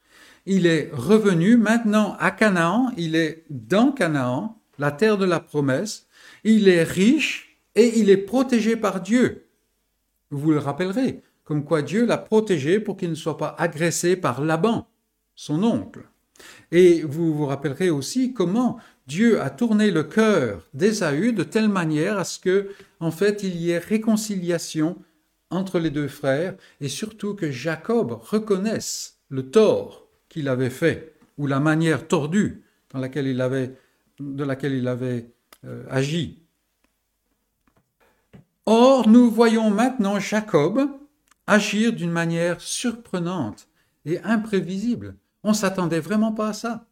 Il 0.46 0.66
est 0.66 0.90
revenu 0.92 1.56
maintenant 1.56 2.16
à 2.18 2.30
Canaan, 2.30 2.92
il 2.96 3.16
est 3.16 3.44
dans 3.50 3.92
Canaan, 3.92 4.58
la 4.78 4.92
terre 4.92 5.18
de 5.18 5.24
la 5.24 5.40
promesse, 5.40 6.06
il 6.44 6.68
est 6.68 6.84
riche 6.84 7.47
et 7.78 8.00
il 8.00 8.10
est 8.10 8.16
protégé 8.16 8.74
par 8.74 9.00
Dieu. 9.00 9.46
Vous 10.30 10.50
le 10.50 10.58
rappellerez, 10.58 11.22
comme 11.44 11.64
quoi 11.64 11.80
Dieu 11.80 12.04
l'a 12.04 12.18
protégé 12.18 12.80
pour 12.80 12.96
qu'il 12.96 13.10
ne 13.10 13.14
soit 13.14 13.36
pas 13.36 13.54
agressé 13.56 14.16
par 14.16 14.42
Laban, 14.42 14.88
son 15.36 15.62
oncle. 15.62 16.00
Et 16.72 17.02
vous 17.02 17.32
vous 17.32 17.46
rappellerez 17.46 17.88
aussi 17.88 18.34
comment 18.34 18.78
Dieu 19.06 19.40
a 19.40 19.48
tourné 19.48 19.92
le 19.92 20.02
cœur 20.02 20.68
d'Ésaü 20.74 21.32
de 21.32 21.44
telle 21.44 21.68
manière 21.68 22.18
à 22.18 22.24
ce 22.24 22.40
que, 22.40 22.68
en 22.98 23.12
fait, 23.12 23.44
il 23.44 23.56
y 23.56 23.70
ait 23.70 23.78
réconciliation 23.78 24.98
entre 25.50 25.78
les 25.78 25.90
deux 25.90 26.08
frères 26.08 26.56
et 26.80 26.88
surtout 26.88 27.34
que 27.34 27.52
Jacob 27.52 28.18
reconnaisse 28.20 29.18
le 29.28 29.50
tort 29.50 30.08
qu'il 30.28 30.48
avait 30.48 30.68
fait 30.68 31.14
ou 31.38 31.46
la 31.46 31.60
manière 31.60 32.08
tordue 32.08 32.64
dans 32.92 32.98
laquelle 32.98 33.28
il 33.28 33.40
avait, 33.40 33.76
de 34.18 34.42
laquelle 34.42 34.74
il 34.74 34.88
avait 34.88 35.30
euh, 35.64 35.84
agi. 35.88 36.42
Or, 38.70 39.08
nous 39.08 39.30
voyons 39.30 39.70
maintenant 39.70 40.20
Jacob 40.20 40.90
agir 41.46 41.90
d'une 41.90 42.10
manière 42.10 42.60
surprenante 42.60 43.66
et 44.04 44.20
imprévisible. 44.20 45.16
On 45.42 45.54
s'attendait 45.54 46.00
vraiment 46.00 46.32
pas 46.32 46.48
à 46.48 46.52
ça. 46.52 46.86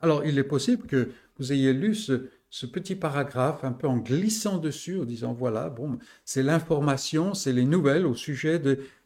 Alors, 0.00 0.24
il 0.24 0.38
est 0.38 0.42
possible 0.42 0.86
que 0.86 1.10
vous 1.38 1.52
ayez 1.52 1.74
lu 1.74 1.94
ce, 1.94 2.64
petit 2.64 2.94
paragraphe 2.94 3.62
un 3.62 3.72
peu 3.72 3.88
en 3.88 3.98
glissant 3.98 4.56
dessus, 4.56 4.98
en 4.98 5.04
disant 5.04 5.34
voilà, 5.34 5.68
bon, 5.68 5.98
c'est 6.24 6.42
l'information, 6.42 7.34
c'est 7.34 7.52
les 7.52 7.66
nouvelles 7.66 8.06
au 8.06 8.14
sujet 8.14 8.58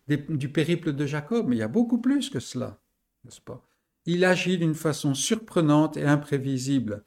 du 0.07 0.49
périple 0.51 0.93
de 0.93 1.07
Jacob, 1.07 1.49
mais 1.49 1.57
il 1.57 1.59
y 1.59 1.63
a 1.63 1.67
beaucoup 1.67 1.99
plus 1.99 2.31
que 2.31 2.39
cela, 2.39 2.79
n'est-ce 3.25 3.41
pas? 3.41 3.67
Il 4.07 4.25
agit 4.25 4.59
d'une 4.59 4.77
façon 4.77 5.13
surprenante 5.13 5.97
et 5.97 6.05
imprévisible. 6.05 7.03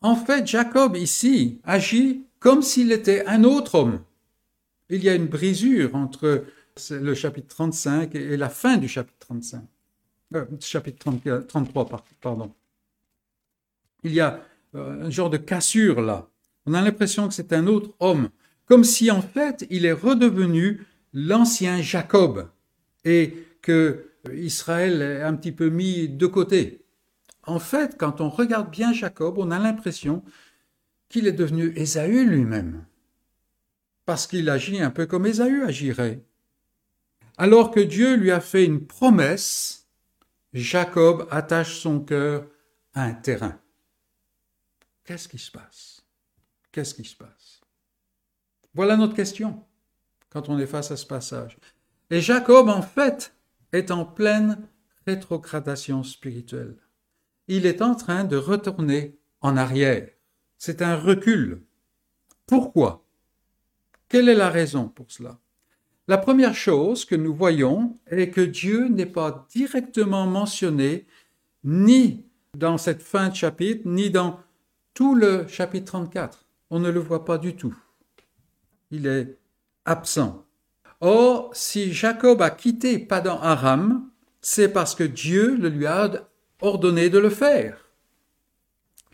En 0.00 0.16
fait, 0.16 0.44
Jacob 0.44 0.96
ici 0.96 1.60
agit 1.62 2.24
comme 2.40 2.62
s'il 2.62 2.90
était 2.90 3.24
un 3.26 3.44
autre 3.44 3.76
homme. 3.76 4.00
Il 4.90 5.02
y 5.02 5.08
a 5.08 5.14
une 5.14 5.26
brisure 5.26 5.94
entre 5.94 6.44
le 6.90 7.14
chapitre 7.14 7.48
35 7.48 8.14
et 8.14 8.36
la 8.36 8.48
fin 8.48 8.76
du 8.76 8.88
chapitre 8.88 9.18
35. 9.20 9.62
Euh, 10.34 10.44
chapitre 10.60 11.10
33, 11.48 11.88
pardon 12.20 12.52
il 14.02 14.12
y 14.14 14.20
a 14.20 14.40
euh, 14.74 15.06
un 15.06 15.10
genre 15.10 15.30
de 15.30 15.36
cassure 15.36 16.00
là. 16.00 16.28
On 16.66 16.74
a 16.74 16.82
l'impression 16.82 17.28
que 17.28 17.34
c'est 17.34 17.52
un 17.52 17.66
autre 17.66 17.94
homme, 18.00 18.30
comme 18.66 18.84
si 18.84 19.10
en 19.10 19.22
fait 19.22 19.66
il 19.70 19.86
est 19.86 19.92
redevenu 19.92 20.86
l'ancien 21.12 21.80
Jacob 21.80 22.48
et 23.04 23.34
que 23.62 24.10
Israël 24.34 25.00
est 25.00 25.22
un 25.22 25.34
petit 25.34 25.52
peu 25.52 25.70
mis 25.70 26.08
de 26.08 26.26
côté. 26.26 26.84
En 27.44 27.58
fait, 27.58 27.96
quand 27.96 28.20
on 28.20 28.28
regarde 28.28 28.70
bien 28.70 28.92
Jacob, 28.92 29.38
on 29.38 29.50
a 29.50 29.58
l'impression 29.58 30.22
qu'il 31.08 31.26
est 31.26 31.32
devenu 31.32 31.72
Ésaü 31.76 32.26
lui-même, 32.26 32.84
parce 34.08 34.26
qu'il 34.26 34.48
agit 34.48 34.80
un 34.80 34.90
peu 34.90 35.04
comme 35.04 35.26
Ésaü 35.26 35.64
agirait. 35.64 36.24
Alors 37.36 37.70
que 37.70 37.80
Dieu 37.80 38.16
lui 38.16 38.30
a 38.30 38.40
fait 38.40 38.64
une 38.64 38.86
promesse, 38.86 39.86
Jacob 40.54 41.28
attache 41.30 41.78
son 41.78 42.00
cœur 42.00 42.46
à 42.94 43.02
un 43.02 43.12
terrain. 43.12 43.60
Qu'est-ce 45.04 45.28
qui 45.28 45.36
se 45.36 45.50
passe? 45.50 46.06
Qu'est-ce 46.72 46.94
qui 46.94 47.04
se 47.04 47.16
passe? 47.16 47.60
Voilà 48.72 48.96
notre 48.96 49.14
question 49.14 49.62
quand 50.30 50.48
on 50.48 50.58
est 50.58 50.66
face 50.66 50.90
à 50.90 50.96
ce 50.96 51.04
passage. 51.04 51.58
Et 52.08 52.22
Jacob, 52.22 52.70
en 52.70 52.80
fait, 52.80 53.34
est 53.72 53.90
en 53.90 54.06
pleine 54.06 54.66
rétrogradation 55.06 56.02
spirituelle. 56.02 56.78
Il 57.46 57.66
est 57.66 57.82
en 57.82 57.94
train 57.94 58.24
de 58.24 58.38
retourner 58.38 59.18
en 59.42 59.58
arrière. 59.58 60.08
C'est 60.56 60.80
un 60.80 60.96
recul. 60.96 61.62
Pourquoi? 62.46 63.04
Quelle 64.08 64.28
est 64.28 64.34
la 64.34 64.48
raison 64.48 64.88
pour 64.88 65.10
cela? 65.10 65.38
La 66.06 66.16
première 66.16 66.54
chose 66.54 67.04
que 67.04 67.14
nous 67.14 67.34
voyons 67.34 67.98
est 68.06 68.30
que 68.30 68.40
Dieu 68.40 68.88
n'est 68.88 69.04
pas 69.04 69.46
directement 69.50 70.26
mentionné 70.26 71.06
ni 71.64 72.24
dans 72.54 72.78
cette 72.78 73.02
fin 73.02 73.28
de 73.28 73.34
chapitre, 73.34 73.82
ni 73.84 74.08
dans 74.08 74.40
tout 74.94 75.14
le 75.14 75.46
chapitre 75.46 75.92
34. 75.92 76.46
On 76.70 76.80
ne 76.80 76.88
le 76.88 77.00
voit 77.00 77.26
pas 77.26 77.36
du 77.36 77.54
tout. 77.54 77.76
Il 78.90 79.06
est 79.06 79.36
absent. 79.84 80.46
Or, 81.02 81.50
si 81.54 81.92
Jacob 81.92 82.40
a 82.40 82.50
quitté 82.50 82.98
Padan 82.98 83.38
Aram, 83.42 84.08
c'est 84.40 84.72
parce 84.72 84.94
que 84.94 85.04
Dieu 85.04 85.56
le 85.56 85.68
lui 85.68 85.86
a 85.86 86.10
ordonné 86.62 87.10
de 87.10 87.18
le 87.18 87.30
faire. 87.30 87.90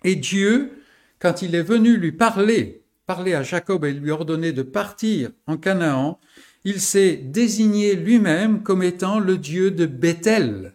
Et 0.04 0.14
Dieu, 0.14 0.80
quand 1.18 1.42
il 1.42 1.56
est 1.56 1.62
venu 1.62 1.96
lui 1.96 2.12
parler, 2.12 2.83
parler 3.06 3.34
à 3.34 3.42
Jacob 3.42 3.84
et 3.84 3.92
lui 3.92 4.11
ordonner 4.11 4.52
de 4.52 4.62
partir 4.62 5.30
en 5.46 5.56
Canaan, 5.56 6.18
il 6.64 6.80
s'est 6.80 7.16
désigné 7.16 7.94
lui-même 7.94 8.62
comme 8.62 8.82
étant 8.82 9.18
le 9.18 9.37
Dieu 9.37 9.70
de 9.70 9.87
Bethel. 9.87 10.75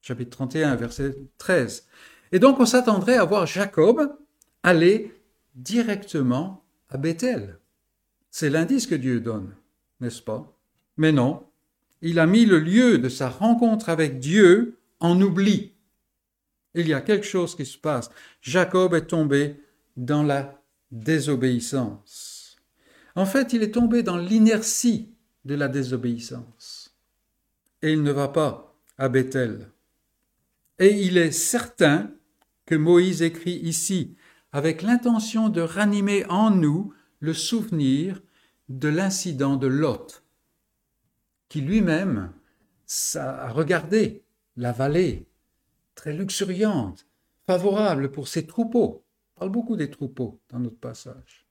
Chapitre 0.00 0.30
31, 0.30 0.76
verset 0.76 1.14
13. 1.36 1.86
Et 2.32 2.38
donc 2.38 2.60
on 2.60 2.66
s'attendrait 2.66 3.16
à 3.16 3.24
voir 3.24 3.46
Jacob 3.46 4.16
aller 4.62 5.12
directement 5.54 6.64
à 6.88 6.96
Bethel. 6.96 7.58
C'est 8.30 8.50
l'indice 8.50 8.86
que 8.86 8.94
Dieu 8.94 9.20
donne, 9.20 9.54
n'est-ce 10.00 10.22
pas? 10.22 10.56
Mais 10.96 11.12
non, 11.12 11.46
il 12.00 12.18
a 12.18 12.26
mis 12.26 12.46
le 12.46 12.58
lieu 12.58 12.98
de 12.98 13.08
sa 13.08 13.28
rencontre 13.28 13.88
avec 13.88 14.18
Dieu 14.18 14.78
en 15.00 15.20
oubli. 15.20 15.74
Il 16.74 16.88
y 16.88 16.94
a 16.94 17.00
quelque 17.00 17.26
chose 17.26 17.54
qui 17.54 17.66
se 17.66 17.78
passe. 17.78 18.10
Jacob 18.40 18.94
est 18.94 19.06
tombé 19.06 19.56
dans 19.98 20.22
la 20.22 20.62
désobéissance. 20.90 22.56
En 23.14 23.26
fait, 23.26 23.52
il 23.52 23.62
est 23.62 23.72
tombé 23.72 24.02
dans 24.02 24.16
l'inertie 24.16 25.12
de 25.44 25.54
la 25.54 25.68
désobéissance. 25.68 26.96
Et 27.82 27.92
il 27.92 28.02
ne 28.02 28.12
va 28.12 28.28
pas 28.28 28.76
à 28.96 29.08
Bethel. 29.08 29.70
Et 30.78 31.02
il 31.02 31.18
est 31.18 31.32
certain 31.32 32.10
que 32.64 32.76
Moïse 32.76 33.22
écrit 33.22 33.56
ici, 33.56 34.16
avec 34.52 34.82
l'intention 34.82 35.48
de 35.48 35.60
ranimer 35.60 36.24
en 36.26 36.50
nous 36.50 36.94
le 37.20 37.34
souvenir 37.34 38.22
de 38.68 38.88
l'incident 38.88 39.56
de 39.56 39.66
Lot, 39.66 40.22
qui 41.48 41.60
lui-même 41.60 42.32
a 43.16 43.50
regardé 43.50 44.22
la 44.56 44.72
vallée 44.72 45.26
très 45.94 46.12
luxuriante, 46.12 47.06
favorable 47.46 48.12
pour 48.12 48.28
ses 48.28 48.46
troupeaux. 48.46 49.04
Parle 49.38 49.52
beaucoup 49.52 49.76
des 49.76 49.90
troupeaux 49.90 50.40
dans 50.50 50.58
notre 50.58 50.78
passage. 50.78 51.46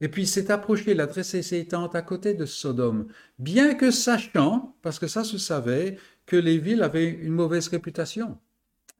Et 0.00 0.08
puis 0.08 0.26
s'est 0.26 0.50
approché, 0.50 0.92
il 0.92 1.00
a 1.00 1.06
dressé 1.06 1.42
ses 1.42 1.66
tentes 1.66 1.94
à 1.94 2.02
côté 2.02 2.34
de 2.34 2.46
Sodome, 2.46 3.08
bien 3.38 3.74
que 3.74 3.90
sachant, 3.90 4.76
parce 4.82 4.98
que 4.98 5.08
ça 5.08 5.24
se 5.24 5.38
savait, 5.38 5.98
que 6.26 6.36
les 6.36 6.58
villes 6.58 6.82
avaient 6.82 7.08
une 7.08 7.32
mauvaise 7.32 7.68
réputation. 7.68 8.38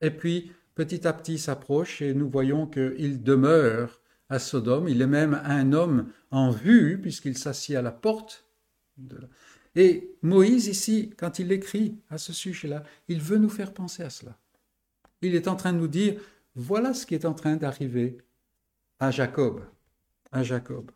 Et 0.01 0.11
puis 0.11 0.53
petit 0.75 1.07
à 1.07 1.13
petit 1.13 1.39
s'approche 1.39 2.03
et 2.03 2.15
nous 2.15 2.29
voyons 2.31 2.67
qu'il 2.67 3.23
demeure 3.23 4.01
à 4.29 4.39
Sodome. 4.39 4.89
Il 4.89 5.03
est 5.03 5.07
même 5.07 5.41
un 5.45 5.73
homme 5.73 6.11
en 6.31 6.51
vue 6.51 7.01
puisqu'il 7.01 7.37
s'assied 7.37 7.77
à 7.77 7.83
la 7.83 7.93
porte. 7.93 8.45
Et 9.75 10.17
Moïse 10.23 10.67
ici, 10.67 11.11
quand 11.17 11.39
il 11.39 11.53
écrit 11.53 11.97
à 12.11 12.19
ce 12.19 12.33
sujet-là, 12.33 12.83
il 13.09 13.21
veut 13.21 13.39
nous 13.39 13.49
faire 13.49 13.73
penser 13.73 14.03
à 14.03 14.11
cela. 14.11 14.39
Il 15.21 15.35
est 15.35 15.49
en 15.49 15.57
train 15.57 15.73
de 15.73 15.79
nous 15.79 15.89
dire, 15.89 16.21
voilà 16.59 16.93
ce 16.93 17.07
qui 17.07 17.15
est 17.15 17.25
en 17.25 17.35
train 17.35 17.55
d'arriver 17.55 18.19
à 18.99 19.13
Jacob, 19.13 19.63
à 20.33 20.43
Jacob. 20.43 20.91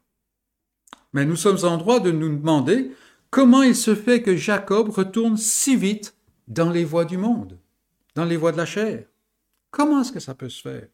Mais 1.12 1.24
nous 1.24 1.36
sommes 1.36 1.64
en 1.64 1.76
droit 1.76 2.00
de 2.00 2.10
nous 2.10 2.36
demander 2.36 2.90
comment 3.30 3.62
il 3.62 3.76
se 3.76 3.94
fait 3.94 4.22
que 4.22 4.34
Jacob 4.34 4.88
retourne 4.88 5.36
si 5.36 5.76
vite 5.76 6.16
dans 6.48 6.70
les 6.70 6.84
voies 6.84 7.04
du 7.04 7.16
monde, 7.16 7.58
dans 8.16 8.24
les 8.24 8.36
voies 8.36 8.50
de 8.50 8.56
la 8.56 8.66
chair. 8.66 9.06
Comment 9.70 10.00
est-ce 10.00 10.10
que 10.10 10.20
ça 10.20 10.34
peut 10.34 10.48
se 10.48 10.62
faire? 10.62 10.88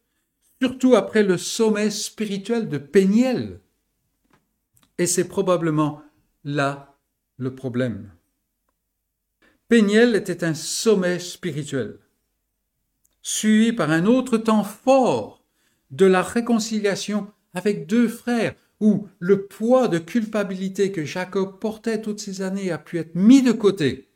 Surtout 0.61 0.97
après 0.97 1.23
le 1.23 1.39
sommet 1.39 1.91
spirituel 1.91 2.69
de 2.69 2.77
Péniel. 2.77 3.61
Et 4.99 5.07
c'est 5.07 5.29
probablement 5.29 6.03
là 6.45 6.99
le 7.39 7.55
problème. 7.55 8.11
Péniel 9.69 10.15
était 10.15 10.45
un 10.45 10.55
sommet 10.55 11.19
spirituel, 11.19 12.01
suivi 13.23 13.73
par 13.73 13.91
un 13.91 14.07
autre 14.07 14.39
temps 14.39 14.65
fort 14.65 15.43
de 15.91 16.07
la 16.07 16.23
réconciliation 16.23 17.31
avec 17.55 17.87
deux 17.87 18.09
frères, 18.09 18.55
où 18.81 19.09
le 19.19 19.47
poids 19.47 19.89
de 19.89 19.99
culpabilité 19.99 20.93
que 20.93 21.05
Jacob 21.05 21.59
portait 21.59 22.01
toutes 22.01 22.21
ces 22.21 22.43
années 22.43 22.71
a 22.71 22.79
pu 22.79 22.99
être 22.99 23.15
mis 23.15 23.43
de 23.43 23.53
côté. 23.53 24.09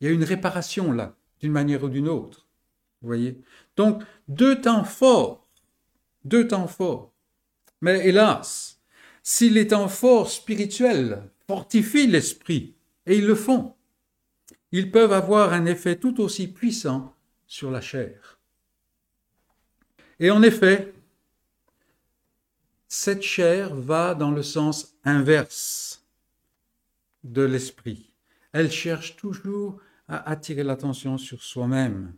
Il 0.00 0.06
y 0.06 0.10
a 0.10 0.12
une 0.12 0.24
réparation 0.24 0.92
là, 0.92 1.16
d'une 1.40 1.52
manière 1.52 1.84
ou 1.84 1.88
d'une 1.88 2.08
autre. 2.08 2.46
Vous 3.00 3.06
voyez? 3.06 3.40
Donc, 3.76 4.02
deux 4.28 4.60
temps 4.60 4.84
forts, 4.84 5.48
deux 6.24 6.46
temps 6.46 6.68
forts. 6.68 7.12
Mais 7.80 8.06
hélas, 8.06 8.80
si 9.22 9.48
les 9.48 9.68
temps 9.68 9.88
forts 9.88 10.30
spirituels 10.30 11.30
fortifient 11.46 12.06
l'esprit, 12.06 12.74
et 13.06 13.16
ils 13.16 13.26
le 13.26 13.34
font, 13.34 13.74
ils 14.72 14.90
peuvent 14.90 15.12
avoir 15.12 15.52
un 15.52 15.64
effet 15.64 15.96
tout 15.96 16.20
aussi 16.20 16.48
puissant 16.48 17.14
sur 17.50 17.72
la 17.72 17.80
chair. 17.80 18.38
Et 20.20 20.30
en 20.30 20.40
effet, 20.40 20.94
cette 22.86 23.22
chair 23.22 23.74
va 23.74 24.14
dans 24.14 24.30
le 24.30 24.44
sens 24.44 24.94
inverse 25.04 26.06
de 27.24 27.42
l'esprit. 27.42 28.12
Elle 28.52 28.70
cherche 28.70 29.16
toujours 29.16 29.80
à 30.06 30.30
attirer 30.30 30.62
l'attention 30.62 31.18
sur 31.18 31.42
soi-même. 31.42 32.14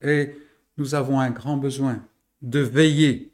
Et 0.00 0.34
nous 0.78 0.94
avons 0.94 1.20
un 1.20 1.30
grand 1.30 1.58
besoin 1.58 2.02
de 2.40 2.60
veiller. 2.60 3.30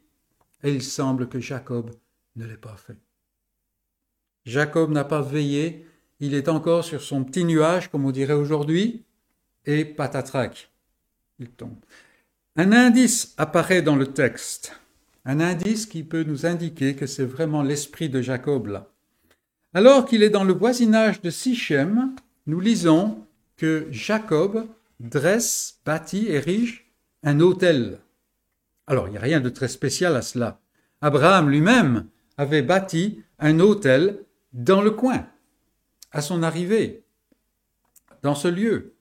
Et 0.63 0.73
il 0.73 0.83
semble 0.83 1.29
que 1.29 1.39
Jacob 1.39 1.95
ne 2.35 2.45
l'ait 2.45 2.57
pas 2.57 2.75
fait. 2.75 2.97
Jacob 4.43 4.91
n'a 4.91 5.05
pas 5.05 5.21
veillé, 5.21 5.87
il 6.19 6.33
est 6.33 6.49
encore 6.49 6.83
sur 6.83 7.01
son 7.01 7.23
petit 7.23 7.45
nuage, 7.45 7.89
comme 7.89 8.03
on 8.03 8.11
dirait 8.11 8.33
aujourd'hui, 8.33 9.05
et 9.65 9.85
patatrac, 9.85 10.69
Un 12.55 12.71
indice 12.71 13.33
apparaît 13.37 13.81
dans 13.81 13.95
le 13.95 14.07
texte 14.07 14.79
un 15.25 15.39
indice 15.39 15.85
qui 15.85 16.03
peut 16.03 16.23
nous 16.23 16.45
indiquer 16.45 16.95
que 16.95 17.05
c'est 17.05 17.25
vraiment 17.25 17.61
l'esprit 17.61 18.09
de 18.09 18.21
Jacob 18.21 18.67
là. 18.67 18.87
Alors 19.73 20.05
qu'il 20.05 20.23
est 20.23 20.31
dans 20.31 20.43
le 20.43 20.53
voisinage 20.53 21.21
de 21.21 21.29
Sichem, 21.29 22.15
nous 22.47 22.59
lisons 22.59 23.25
que 23.57 23.87
Jacob 23.91 24.65
dresse, 24.99 25.79
bâtit, 25.85 26.27
érige 26.27 26.91
un 27.21 27.39
autel. 27.41 27.99
Alors, 28.87 29.07
il 29.07 29.11
n'y 29.11 29.17
a 29.17 29.21
rien 29.21 29.39
de 29.39 29.49
très 29.49 29.67
spécial 29.67 30.15
à 30.15 30.23
cela. 30.23 30.59
Abraham 31.01 31.49
lui-même 31.49 32.07
avait 32.37 32.63
bâti 32.63 33.21
un 33.37 33.59
autel 33.59 34.19
dans 34.53 34.81
le 34.81 34.91
coin, 34.91 35.27
à 36.11 36.21
son 36.21 36.41
arrivée, 36.41 37.03
dans 38.23 38.33
ce 38.33 38.47
lieu. 38.47 38.95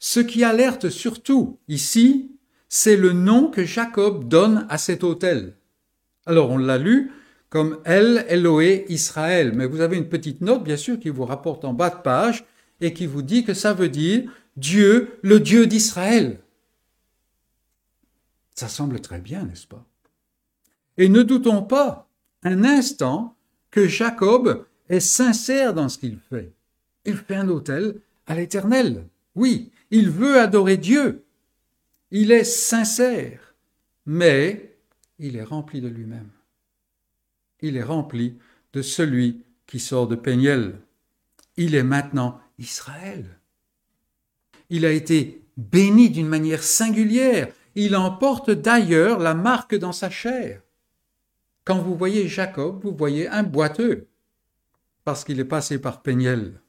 Ce 0.00 0.18
qui 0.18 0.42
alerte 0.44 0.88
surtout 0.88 1.58
ici, 1.68 2.32
c'est 2.68 2.96
le 2.96 3.12
nom 3.12 3.50
que 3.50 3.64
Jacob 3.64 4.26
donne 4.28 4.66
à 4.70 4.78
cet 4.78 5.04
autel. 5.04 5.54
Alors 6.24 6.50
on 6.50 6.56
l'a 6.56 6.78
lu 6.78 7.12
comme 7.50 7.80
El 7.84 8.24
Eloé 8.28 8.86
Israël, 8.88 9.52
mais 9.54 9.66
vous 9.66 9.82
avez 9.82 9.98
une 9.98 10.08
petite 10.08 10.40
note 10.40 10.64
bien 10.64 10.78
sûr 10.78 10.98
qui 10.98 11.10
vous 11.10 11.26
rapporte 11.26 11.66
en 11.66 11.74
bas 11.74 11.90
de 11.90 12.00
page 12.02 12.44
et 12.80 12.94
qui 12.94 13.06
vous 13.06 13.20
dit 13.20 13.44
que 13.44 13.52
ça 13.52 13.74
veut 13.74 13.90
dire 13.90 14.30
Dieu, 14.56 15.18
le 15.22 15.38
Dieu 15.38 15.66
d'Israël. 15.66 16.40
Ça 18.54 18.68
semble 18.68 19.00
très 19.00 19.20
bien, 19.20 19.44
n'est-ce 19.44 19.66
pas? 19.66 19.84
Et 20.96 21.10
ne 21.10 21.22
doutons 21.22 21.62
pas 21.62 22.08
un 22.42 22.64
instant 22.64 23.36
que 23.70 23.86
Jacob 23.86 24.64
est 24.88 25.00
sincère 25.00 25.74
dans 25.74 25.90
ce 25.90 25.98
qu'il 25.98 26.18
fait. 26.18 26.52
Il 27.04 27.16
fait 27.16 27.36
un 27.36 27.48
autel 27.48 28.00
à 28.26 28.34
l'Éternel. 28.34 29.06
Oui, 29.34 29.70
il 29.90 30.10
veut 30.10 30.38
adorer 30.38 30.76
Dieu. 30.76 31.24
Il 32.10 32.32
est 32.32 32.44
sincère, 32.44 33.54
mais 34.06 34.76
il 35.18 35.36
est 35.36 35.44
rempli 35.44 35.80
de 35.80 35.88
lui-même. 35.88 36.30
Il 37.60 37.76
est 37.76 37.82
rempli 37.82 38.38
de 38.72 38.82
celui 38.82 39.44
qui 39.66 39.78
sort 39.78 40.08
de 40.08 40.16
Péniel. 40.16 40.80
Il 41.56 41.74
est 41.74 41.82
maintenant 41.82 42.40
Israël. 42.58 43.38
Il 44.70 44.84
a 44.86 44.92
été 44.92 45.44
béni 45.56 46.10
d'une 46.10 46.28
manière 46.28 46.62
singulière. 46.62 47.52
Il 47.74 47.94
emporte 47.96 48.50
d'ailleurs 48.50 49.18
la 49.18 49.34
marque 49.34 49.74
dans 49.74 49.92
sa 49.92 50.10
chair. 50.10 50.62
Quand 51.64 51.78
vous 51.78 51.96
voyez 51.96 52.28
Jacob, 52.28 52.82
vous 52.82 52.94
voyez 52.96 53.28
un 53.28 53.42
boiteux, 53.42 54.08
parce 55.04 55.24
qu'il 55.24 55.38
est 55.38 55.44
passé 55.44 55.80
par 55.80 56.02
Péniel. 56.02 56.60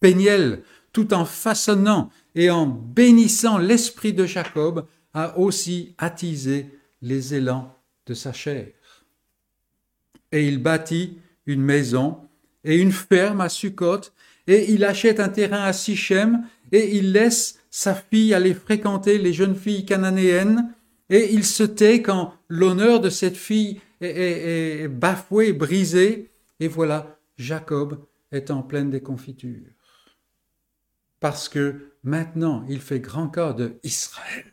Péniel, 0.00 0.62
tout 0.94 1.12
en 1.12 1.26
façonnant 1.26 2.08
et 2.34 2.48
en 2.48 2.66
bénissant 2.66 3.58
l'esprit 3.58 4.14
de 4.14 4.24
Jacob, 4.24 4.86
a 5.12 5.38
aussi 5.38 5.94
attisé 5.98 6.70
les 7.02 7.34
élans 7.34 7.76
de 8.06 8.14
sa 8.14 8.32
chair. 8.32 8.68
Et 10.32 10.48
il 10.48 10.62
bâtit 10.62 11.18
une 11.46 11.60
maison 11.60 12.18
et 12.64 12.78
une 12.78 12.92
ferme 12.92 13.42
à 13.42 13.48
Sukkot, 13.48 14.00
et 14.46 14.72
il 14.72 14.84
achète 14.84 15.20
un 15.20 15.28
terrain 15.28 15.64
à 15.64 15.72
Sichem, 15.72 16.44
et 16.72 16.96
il 16.96 17.12
laisse 17.12 17.58
sa 17.70 17.94
fille 17.94 18.32
aller 18.32 18.54
fréquenter 18.54 19.18
les 19.18 19.32
jeunes 19.32 19.56
filles 19.56 19.84
cananéennes, 19.84 20.72
et 21.10 21.34
il 21.34 21.44
se 21.44 21.64
tait 21.64 22.02
quand 22.02 22.34
l'honneur 22.48 23.00
de 23.00 23.10
cette 23.10 23.36
fille 23.36 23.80
est, 24.00 24.84
est 24.84 24.88
bafoué, 24.88 25.52
brisé, 25.52 26.30
et 26.60 26.68
voilà, 26.68 27.18
Jacob 27.36 28.04
est 28.32 28.50
en 28.50 28.62
pleine 28.62 28.90
déconfiture 28.90 29.73
parce 31.24 31.48
que 31.48 31.94
maintenant 32.02 32.66
il 32.68 32.82
fait 32.82 33.00
grand 33.00 33.30
cas 33.30 33.54
de 33.54 33.78
Israël. 33.82 34.44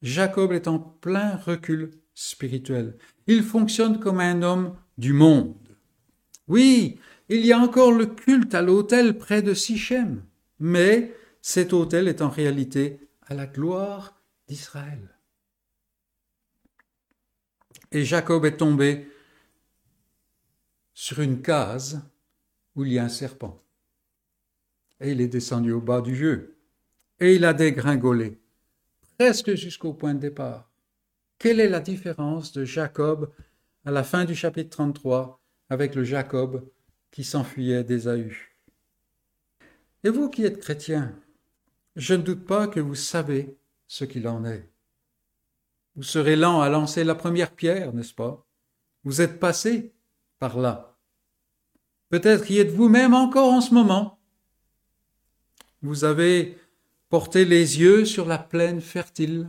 Jacob 0.00 0.52
est 0.52 0.68
en 0.68 0.78
plein 0.78 1.36
recul 1.36 1.90
spirituel. 2.14 2.96
Il 3.26 3.42
fonctionne 3.42 4.00
comme 4.00 4.20
un 4.20 4.40
homme 4.40 4.74
du 4.96 5.12
monde. 5.12 5.54
Oui, 6.48 6.98
il 7.28 7.44
y 7.44 7.52
a 7.52 7.58
encore 7.58 7.92
le 7.92 8.06
culte 8.06 8.54
à 8.54 8.62
l'autel 8.62 9.18
près 9.18 9.42
de 9.42 9.52
Sichem, 9.52 10.24
mais 10.58 11.14
cet 11.42 11.74
autel 11.74 12.08
est 12.08 12.22
en 12.22 12.30
réalité 12.30 13.06
à 13.26 13.34
la 13.34 13.46
gloire 13.46 14.18
d'Israël. 14.48 15.14
Et 17.92 18.06
Jacob 18.06 18.46
est 18.46 18.56
tombé 18.56 19.10
sur 20.94 21.20
une 21.20 21.42
case 21.42 22.00
où 22.74 22.86
il 22.86 22.94
y 22.94 22.98
a 22.98 23.04
un 23.04 23.10
serpent 23.10 23.62
et 25.00 25.12
il 25.12 25.20
est 25.20 25.28
descendu 25.28 25.72
au 25.72 25.80
bas 25.80 26.00
du 26.00 26.14
jeu. 26.14 26.56
Et 27.18 27.34
il 27.34 27.44
a 27.44 27.52
dégringolé, 27.52 28.38
presque 29.18 29.54
jusqu'au 29.54 29.92
point 29.92 30.14
de 30.14 30.20
départ. 30.20 30.70
Quelle 31.38 31.60
est 31.60 31.68
la 31.68 31.80
différence 31.80 32.52
de 32.52 32.64
Jacob 32.64 33.32
à 33.84 33.90
la 33.90 34.04
fin 34.04 34.24
du 34.24 34.34
chapitre 34.34 34.70
33 34.70 35.40
avec 35.68 35.94
le 35.94 36.04
Jacob 36.04 36.66
qui 37.10 37.24
s'enfuyait 37.24 37.84
d'Ésaü? 37.84 38.30
Et 40.04 40.10
vous 40.10 40.28
qui 40.28 40.44
êtes 40.44 40.60
chrétien, 40.60 41.14
je 41.96 42.14
ne 42.14 42.22
doute 42.22 42.46
pas 42.46 42.68
que 42.68 42.80
vous 42.80 42.94
savez 42.94 43.56
ce 43.86 44.04
qu'il 44.04 44.28
en 44.28 44.44
est. 44.44 44.70
Vous 45.96 46.02
serez 46.02 46.36
lent 46.36 46.60
à 46.60 46.68
lancer 46.68 47.04
la 47.04 47.14
première 47.14 47.50
pierre, 47.50 47.92
n'est-ce 47.92 48.14
pas? 48.14 48.46
Vous 49.04 49.20
êtes 49.20 49.40
passé 49.40 49.92
par 50.38 50.58
là. 50.58 50.96
Peut-être 52.08 52.50
y 52.50 52.58
êtes-vous 52.58 52.88
même 52.88 53.14
encore 53.14 53.52
en 53.52 53.60
ce 53.60 53.74
moment. 53.74 54.19
Vous 55.82 56.04
avez 56.04 56.58
porté 57.08 57.44
les 57.44 57.80
yeux 57.80 58.04
sur 58.04 58.26
la 58.26 58.38
plaine 58.38 58.80
fertile. 58.80 59.48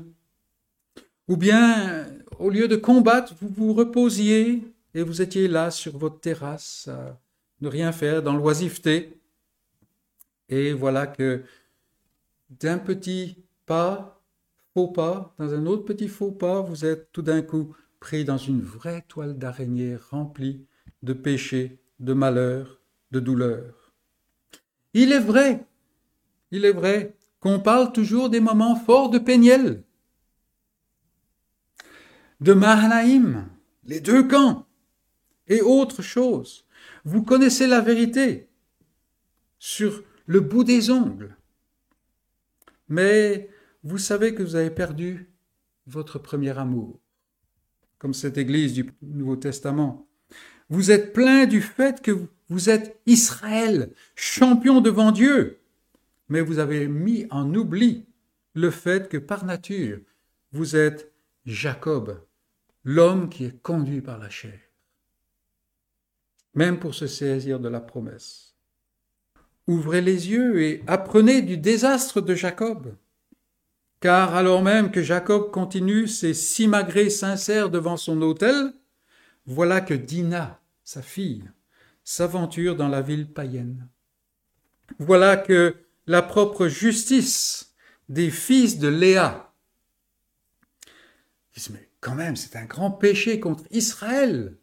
Ou 1.28 1.38
bien, 1.38 2.08
au 2.40 2.50
lieu 2.50 2.68
de 2.68 2.76
combattre, 2.76 3.34
vous 3.40 3.50
vous 3.50 3.74
reposiez 3.74 4.64
et 4.94 5.04
vous 5.04 5.22
étiez 5.22 5.48
là 5.48 5.72
sur 5.72 5.98
votre 5.98 6.20
terrasse 6.20 6.90
ne 7.62 7.68
rien 7.68 7.92
faire 7.92 8.24
dans 8.24 8.36
l'oisiveté. 8.36 9.18
Et 10.50 10.74
voilà 10.74 11.08
que 11.08 11.44
d'un 12.50 12.78
petit 12.78 13.38
pas, 13.66 14.22
faux 14.74 14.88
pas, 14.88 15.34
dans 15.38 15.54
un 15.54 15.66
autre 15.66 15.86
petit 15.86 16.08
faux 16.08 16.32
pas, 16.32 16.62
vous 16.62 16.86
êtes 16.86 17.12
tout 17.12 17.22
d'un 17.22 17.42
coup 17.42 17.74
pris 18.00 18.26
dans 18.26 18.38
une 18.38 18.62
vraie 18.62 19.06
toile 19.08 19.38
d'araignée 19.38 19.96
remplie 19.96 20.66
de 21.04 21.14
péchés, 21.14 21.80
de 22.00 22.14
malheurs, 22.14 22.82
de 23.12 23.20
douleurs. 23.20 23.94
Il 24.94 25.12
est 25.14 25.20
vrai 25.20 25.66
il 26.52 26.66
est 26.66 26.74
vrai 26.74 27.16
qu'on 27.40 27.60
parle 27.60 27.92
toujours 27.92 28.30
des 28.30 28.40
moments 28.40 28.76
forts 28.76 29.10
de 29.10 29.20
Péniel, 29.20 29.84
de 32.40 32.54
Mahanaïm, 32.54 33.48
les 33.84 34.00
deux 34.00 34.28
camps, 34.28 34.68
et 35.48 35.62
autre 35.62 36.02
chose. 36.02 36.66
Vous 37.04 37.24
connaissez 37.24 37.68
la 37.68 37.82
vérité 37.82 38.50
sur 39.60 40.04
le 40.26 40.40
bout 40.40 40.64
des 40.64 40.92
ongles. 40.92 41.36
Mais 42.90 43.50
vous 43.84 43.98
savez 43.98 44.36
que 44.36 44.44
vous 44.44 44.56
avez 44.56 44.70
perdu 44.70 45.32
votre 45.88 46.20
premier 46.20 46.58
amour, 46.58 47.00
comme 47.98 48.14
cette 48.14 48.38
Église 48.38 48.74
du 48.74 48.92
Nouveau 49.02 49.36
Testament. 49.36 50.08
Vous 50.70 50.92
êtes 50.92 51.14
plein 51.14 51.46
du 51.46 51.62
fait 51.62 52.02
que 52.02 52.28
vous 52.50 52.70
êtes 52.70 53.00
Israël, 53.06 53.94
champion 54.16 54.82
devant 54.82 55.12
Dieu, 55.12 55.61
mais 56.32 56.40
vous 56.40 56.60
avez 56.60 56.88
mis 56.88 57.28
en 57.30 57.54
oubli 57.54 58.06
le 58.54 58.72
fait 58.72 59.10
que 59.10 59.18
par 59.18 59.44
nature, 59.44 60.00
vous 60.54 60.78
êtes 60.78 61.12
Jacob, 61.46 62.26
l'homme 62.86 63.28
qui 63.28 63.44
est 63.44 63.62
conduit 63.62 64.00
par 64.00 64.18
la 64.18 64.30
chair, 64.30 64.58
même 66.54 66.80
pour 66.80 66.96
se 66.96 67.06
saisir 67.06 67.60
de 67.60 67.68
la 67.68 67.82
promesse. 67.82 68.56
Ouvrez 69.68 70.00
les 70.00 70.30
yeux 70.30 70.62
et 70.62 70.84
apprenez 70.88 71.42
du 71.42 71.58
désastre 71.58 72.22
de 72.22 72.34
Jacob. 72.34 72.96
Car 74.00 74.34
alors 74.34 74.64
même 74.64 74.90
que 74.90 75.04
Jacob 75.04 75.52
continue 75.52 76.08
ses 76.08 76.34
simagrées 76.34 77.10
sincères 77.10 77.70
devant 77.70 77.98
son 77.98 78.22
autel, 78.22 78.72
voilà 79.46 79.82
que 79.82 79.94
Dina, 79.94 80.62
sa 80.86 81.02
fille, 81.02 81.44
s'aventure 82.06 82.78
dans 82.78 82.88
la 82.88 83.02
ville 83.02 83.28
païenne. 83.28 83.90
Voilà 84.98 85.36
que 85.36 85.76
la 86.12 86.22
propre 86.22 86.68
justice 86.68 87.74
des 88.10 88.32
fils 88.32 88.80
de 88.80 88.90
Léa 88.90 89.54
disent 91.56 91.70
mais 91.70 91.88
quand 92.02 92.16
même 92.16 92.36
c'est 92.36 92.58
un 92.58 92.66
grand 92.66 92.92
péché 92.92 93.40
contre 93.40 93.64
Israël. 93.72 94.58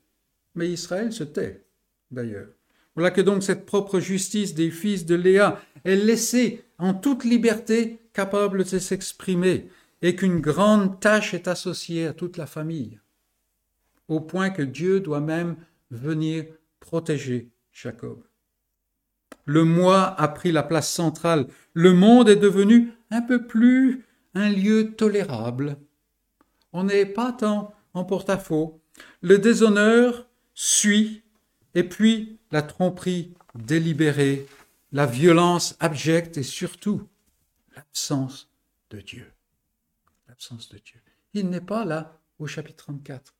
Mais 0.55 0.69
Israël 0.69 1.11
se 1.11 1.25
tait 1.25 1.65
d'ailleurs. 2.11 2.51
Voilà 2.95 3.11
que 3.11 3.23
donc 3.23 3.43
cette 3.43 3.65
propre 3.65 3.99
justice 3.99 4.53
des 4.53 4.71
fils 4.71 5.07
de 5.07 5.15
Léa 5.15 5.59
est 5.87 5.97
laissée 5.97 6.65
en 6.77 6.93
toute 6.93 7.25
liberté 7.25 7.99
capable 8.13 8.65
de 8.65 8.79
s'exprimer 8.79 9.71
et 10.03 10.17
qu'une 10.17 10.41
grande 10.41 11.01
tâche 11.01 11.33
est 11.33 11.49
associée 11.49 12.09
à 12.09 12.13
toute 12.13 12.37
la 12.37 12.47
famille, 12.47 13.01
au 14.07 14.21
point 14.21 14.51
que 14.51 14.61
Dieu 14.61 15.01
doit 15.01 15.21
même 15.21 15.57
venir 15.91 16.45
protéger 16.79 17.49
Jacob. 17.73 18.28
Le 19.49 19.65
moi 19.65 20.05
a 20.21 20.29
pris 20.29 20.53
la 20.53 20.63
place 20.63 20.93
centrale, 20.93 21.47
le 21.73 21.95
monde 21.95 22.29
est 22.29 22.37
devenu 22.37 22.93
un 23.11 23.23
peu 23.23 23.47
plus 23.47 24.05
un 24.35 24.51
lieu 24.51 24.95
tolérable. 24.95 25.79
On 26.75 26.85
n'est 26.85 27.07
pas 27.07 27.33
tant 27.33 27.75
en 27.95 28.05
porte-à-faux. 28.05 28.83
Le 29.23 29.39
déshonneur 29.39 30.29
suit, 30.53 31.23
et 31.75 31.83
puis 31.83 32.39
la 32.51 32.61
tromperie 32.61 33.33
délibérée, 33.55 34.47
la 34.93 35.07
violence 35.07 35.77
abjecte 35.81 36.37
et 36.37 36.43
surtout 36.43 37.09
l'absence 37.75 38.51
de 38.91 39.01
Dieu. 39.01 39.33
L'absence 40.29 40.69
de 40.69 40.77
Dieu. 40.77 41.01
Il 41.33 41.49
n'est 41.49 41.63
pas 41.63 41.87
là 41.87 42.21
au 42.39 42.47
chapitre 42.47 42.85
34. 42.85 43.35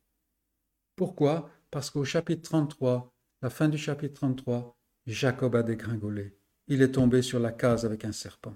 Pourquoi? 0.97 1.51
Parce 1.71 1.91
qu'au 1.91 2.05
chapitre 2.07 2.49
33, 2.49 3.13
la 3.43 3.51
fin 3.51 3.69
du 3.69 3.77
chapitre 3.77 4.15
33, 4.15 4.78
Jacob 5.09 5.57
a 5.57 5.63
dégringolé. 5.63 6.37
Il 6.69 6.83
est 6.83 6.93
tombé 6.93 7.23
sur 7.23 7.41
la 7.41 7.51
case 7.51 7.85
avec 7.85 8.05
un 8.05 8.13
serpent. 8.13 8.55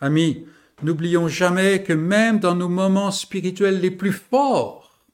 Amis, 0.00 0.46
n'oublions 0.82 1.28
jamais 1.28 1.82
que 1.82 1.92
même 1.92 2.38
dans 2.38 2.54
nos 2.54 2.68
moments 2.68 3.10
spirituels 3.10 3.80
les 3.80 3.90
plus 3.90 4.12
forts, 4.12 5.04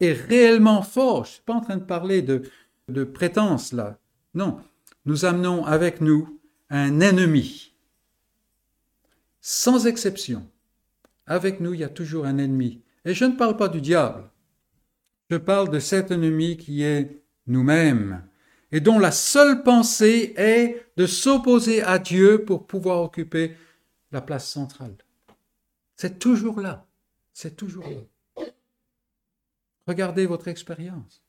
et 0.00 0.12
réellement 0.12 0.82
forts, 0.82 1.24
je 1.24 1.30
ne 1.30 1.34
suis 1.34 1.42
pas 1.42 1.54
en 1.54 1.60
train 1.60 1.76
de 1.76 1.84
parler 1.84 2.22
de, 2.22 2.42
de 2.88 3.04
prétense 3.04 3.72
là, 3.72 3.98
non, 4.34 4.60
nous 5.04 5.24
amenons 5.24 5.64
avec 5.64 6.00
nous 6.00 6.40
un 6.70 7.00
ennemi 7.00 7.72
sans 9.42 9.86
exception. 9.86 10.48
Avec 11.26 11.60
nous, 11.60 11.74
il 11.74 11.80
y 11.80 11.84
a 11.84 11.88
toujours 11.88 12.24
un 12.24 12.38
ennemi. 12.38 12.80
Et 13.04 13.12
je 13.12 13.24
ne 13.24 13.36
parle 13.36 13.56
pas 13.56 13.68
du 13.68 13.80
diable. 13.80 14.30
Je 15.28 15.36
parle 15.36 15.68
de 15.68 15.80
cet 15.80 16.10
ennemi 16.10 16.56
qui 16.56 16.82
est 16.82 17.22
nous-mêmes 17.46 18.22
et 18.72 18.80
dont 18.80 18.98
la 18.98 19.12
seule 19.12 19.62
pensée 19.62 20.32
est 20.36 20.86
de 20.96 21.06
s'opposer 21.06 21.82
à 21.82 21.98
Dieu 21.98 22.44
pour 22.44 22.66
pouvoir 22.66 23.02
occuper 23.02 23.54
la 24.10 24.22
place 24.22 24.48
centrale. 24.48 24.96
C'est 25.96 26.18
toujours 26.18 26.58
là. 26.60 26.86
C'est 27.32 27.56
toujours 27.56 27.86
là. 27.86 28.44
Regardez 29.86 30.26
votre 30.26 30.48
expérience. 30.48 31.22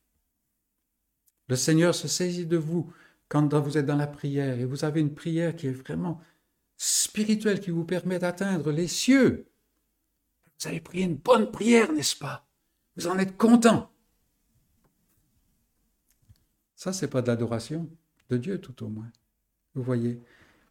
Le 1.49 1.56
Seigneur 1.56 1.93
se 1.93 2.08
saisit 2.08 2.45
de 2.45 2.58
vous 2.58 2.91
quand 3.27 3.53
vous 3.53 3.77
êtes 3.77 3.86
dans 3.86 3.97
la 3.97 4.08
prière 4.08 4.60
et 4.60 4.65
vous 4.65 4.86
avez 4.86 5.01
une 5.01 5.13
prière 5.13 5.56
qui 5.56 5.67
est 5.67 5.71
vraiment 5.71 6.21
spirituel 6.77 7.60
qui 7.60 7.71
vous 7.71 7.86
permet 7.86 8.19
d'atteindre 8.19 8.71
les 8.71 8.88
cieux. 8.88 9.47
Vous 10.60 10.67
avez 10.67 10.79
prié 10.79 11.03
une 11.03 11.17
bonne 11.17 11.51
prière, 11.51 11.91
n'est-ce 11.91 12.15
pas? 12.15 12.47
Vous 12.95 13.08
en 13.08 13.19
êtes 13.19 13.38
content. 13.38 13.92
Ça, 16.83 16.91
c'est 16.91 17.07
pas 17.07 17.21
de 17.21 17.27
l'adoration 17.27 17.89
de 18.29 18.35
Dieu, 18.35 18.59
tout 18.59 18.83
au 18.83 18.89
moins. 18.89 19.09
Vous 19.73 19.83
voyez, 19.83 20.19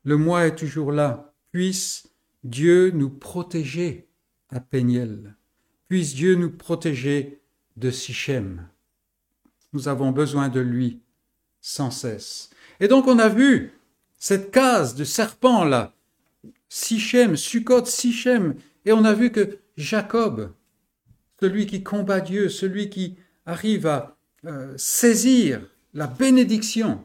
le 0.05 0.18
moi 0.18 0.46
est 0.46 0.57
toujours 0.57 0.92
là. 0.92 1.33
Puisse 1.53 2.07
Dieu 2.44 2.90
nous 2.90 3.09
protéger 3.09 4.11
à 4.51 4.61
Péniel. 4.61 5.35
Puisse 5.88 6.14
Dieu 6.14 6.35
nous 6.35 6.51
protéger 6.51 7.40
de 7.79 7.90
Sichem. 7.90 8.68
Nous 9.72 9.88
avons 9.88 10.11
besoin 10.11 10.51
de 10.51 10.61
lui 10.61 11.01
sans 11.62 11.90
cesse. 11.90 12.51
Et 12.79 12.88
donc 12.88 13.07
on 13.07 13.18
a 13.18 13.31
vu 13.31 13.72
cette 14.18 14.51
case 14.51 14.94
de 14.94 15.05
serpent 15.05 15.64
là 15.64 15.94
Sichem, 16.68 17.37
Sukkot, 17.37 17.87
Sichem. 17.87 18.57
Et 18.85 18.92
on 18.92 19.07
a 19.07 19.14
vu 19.14 19.33
que 19.33 19.61
Jacob, 19.79 20.53
celui 21.40 21.64
qui 21.64 21.83
combat 21.83 22.20
Dieu, 22.20 22.51
celui 22.51 22.90
qui 22.90 23.16
arrive 23.46 23.87
à 23.87 24.18
euh, 24.44 24.75
saisir 24.77 25.62
la 25.93 26.07
bénédiction 26.07 27.05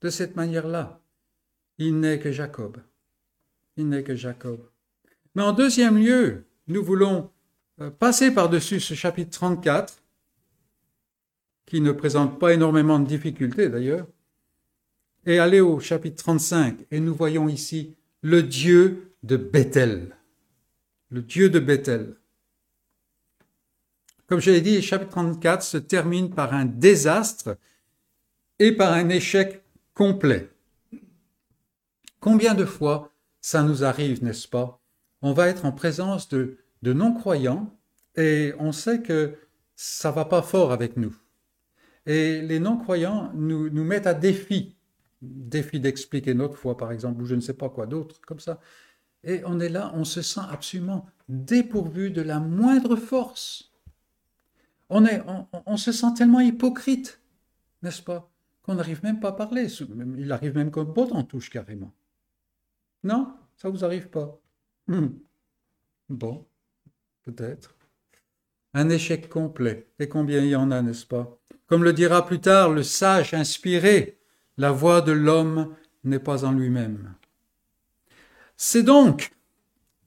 de 0.00 0.10
cette 0.10 0.36
manière-là, 0.36 1.00
il 1.78 1.98
n'est 2.00 2.18
que 2.18 2.32
Jacob. 2.32 2.78
Il 3.76 3.88
n'est 3.88 4.02
que 4.02 4.14
Jacob. 4.14 4.60
Mais 5.34 5.42
en 5.42 5.52
deuxième 5.52 5.98
lieu, 5.98 6.44
nous 6.66 6.82
voulons 6.82 7.30
euh, 7.80 7.90
passer 7.90 8.30
par-dessus 8.30 8.80
ce 8.80 8.94
chapitre 8.94 9.30
34, 9.30 10.02
qui 11.66 11.80
ne 11.80 11.92
présente 11.92 12.38
pas 12.38 12.54
énormément 12.54 12.98
de 12.98 13.06
difficultés 13.06 13.68
d'ailleurs, 13.68 14.06
et 15.26 15.38
aller 15.38 15.60
au 15.60 15.80
chapitre 15.80 16.16
35. 16.22 16.86
Et 16.90 17.00
nous 17.00 17.14
voyons 17.14 17.48
ici 17.48 17.96
le 18.22 18.42
Dieu 18.42 19.12
de 19.22 19.36
Bethel. 19.36 20.16
Le 21.10 21.20
Dieu 21.20 21.50
de 21.50 21.58
Bethel. 21.58 22.16
Comme 24.26 24.40
je 24.40 24.50
l'ai 24.50 24.60
dit, 24.60 24.76
le 24.76 24.80
chapitre 24.80 25.10
34 25.10 25.62
se 25.62 25.76
termine 25.76 26.30
par 26.30 26.54
un 26.54 26.64
désastre 26.64 27.58
et 28.58 28.72
par 28.72 28.92
un 28.92 29.08
échec 29.08 29.62
complet. 29.94 30.50
Combien 32.20 32.54
de 32.54 32.64
fois 32.64 33.12
ça 33.40 33.62
nous 33.62 33.84
arrive, 33.84 34.24
n'est-ce 34.24 34.48
pas? 34.48 34.80
On 35.22 35.32
va 35.32 35.48
être 35.48 35.64
en 35.64 35.72
présence 35.72 36.28
de, 36.28 36.58
de 36.82 36.92
non-croyants 36.92 37.76
et 38.16 38.52
on 38.58 38.72
sait 38.72 39.02
que 39.02 39.36
ça 39.76 40.10
va 40.10 40.24
pas 40.24 40.42
fort 40.42 40.72
avec 40.72 40.96
nous. 40.96 41.16
Et 42.06 42.40
les 42.40 42.60
non-croyants 42.60 43.30
nous, 43.34 43.68
nous 43.70 43.84
mettent 43.84 44.06
à 44.06 44.14
défi 44.14 44.76
défi 45.22 45.80
d'expliquer 45.80 46.34
notre 46.34 46.56
foi, 46.56 46.76
par 46.76 46.92
exemple, 46.92 47.22
ou 47.22 47.26
je 47.26 47.34
ne 47.34 47.40
sais 47.40 47.54
pas 47.54 47.68
quoi 47.68 47.86
d'autre, 47.86 48.20
comme 48.22 48.40
ça. 48.40 48.60
Et 49.24 49.42
on 49.44 49.60
est 49.60 49.68
là, 49.68 49.92
on 49.94 50.04
se 50.04 50.22
sent 50.22 50.42
absolument 50.50 51.06
dépourvu 51.28 52.10
de 52.10 52.22
la 52.22 52.38
moindre 52.38 52.96
force. 52.96 53.72
On, 54.88 55.04
est, 55.04 55.22
on, 55.66 55.76
se 55.76 55.90
sent 55.90 56.14
tellement 56.16 56.40
hypocrite, 56.40 57.20
n'est-ce 57.82 58.02
pas, 58.02 58.30
qu'on 58.66 58.74
n'arrive 58.74 59.02
même 59.04 59.20
pas 59.20 59.28
à 59.28 59.32
parler. 59.32 59.68
Il 60.18 60.32
arrive 60.32 60.56
même 60.56 60.72
qu'un 60.72 60.84
bot 60.84 61.08
en 61.12 61.22
touche 61.22 61.50
carrément. 61.50 61.94
Non, 63.04 63.32
ça 63.56 63.68
vous 63.68 63.84
arrive 63.84 64.10
pas. 64.10 64.38
Hmm. 64.88 65.08
Bon, 66.08 66.44
peut-être. 67.22 67.76
Un 68.74 68.88
échec 68.88 69.28
complet. 69.28 69.88
Et 70.00 70.08
combien 70.08 70.40
il 70.40 70.48
y 70.48 70.56
en 70.56 70.72
a, 70.72 70.82
n'est-ce 70.82 71.06
pas? 71.06 71.38
Comme 71.66 71.84
le 71.84 71.92
dira 71.92 72.26
plus 72.26 72.40
tard 72.40 72.70
le 72.70 72.82
sage 72.82 73.34
inspiré, 73.34 74.18
la 74.58 74.72
voix 74.72 75.00
de 75.00 75.12
l'homme 75.12 75.74
n'est 76.02 76.18
pas 76.18 76.44
en 76.44 76.52
lui-même. 76.52 77.14
C'est 78.56 78.82
donc 78.82 79.32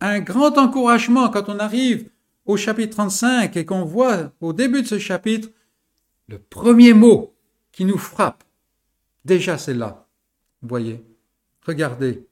un 0.01 0.19
grand 0.19 0.57
encouragement 0.57 1.29
quand 1.29 1.49
on 1.49 1.59
arrive 1.59 2.09
au 2.45 2.57
chapitre 2.57 2.95
35 2.95 3.55
et 3.55 3.65
qu'on 3.65 3.85
voit 3.85 4.33
au 4.41 4.53
début 4.53 4.81
de 4.81 4.87
ce 4.87 4.99
chapitre 4.99 5.49
le 6.27 6.39
premier 6.39 6.93
mot 6.93 7.35
qui 7.71 7.85
nous 7.85 7.97
frappe. 7.97 8.43
Déjà 9.25 9.57
c'est 9.57 9.73
là. 9.73 10.07
Voyez, 10.61 11.05
regardez. 11.65 12.27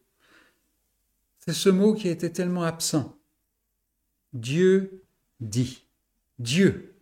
C'est 1.39 1.53
ce 1.53 1.69
mot 1.69 1.93
qui 1.93 2.09
était 2.09 2.31
tellement 2.31 2.63
absent. 2.63 3.17
Dieu 4.33 5.03
dit. 5.39 5.85
Dieu. 6.39 6.93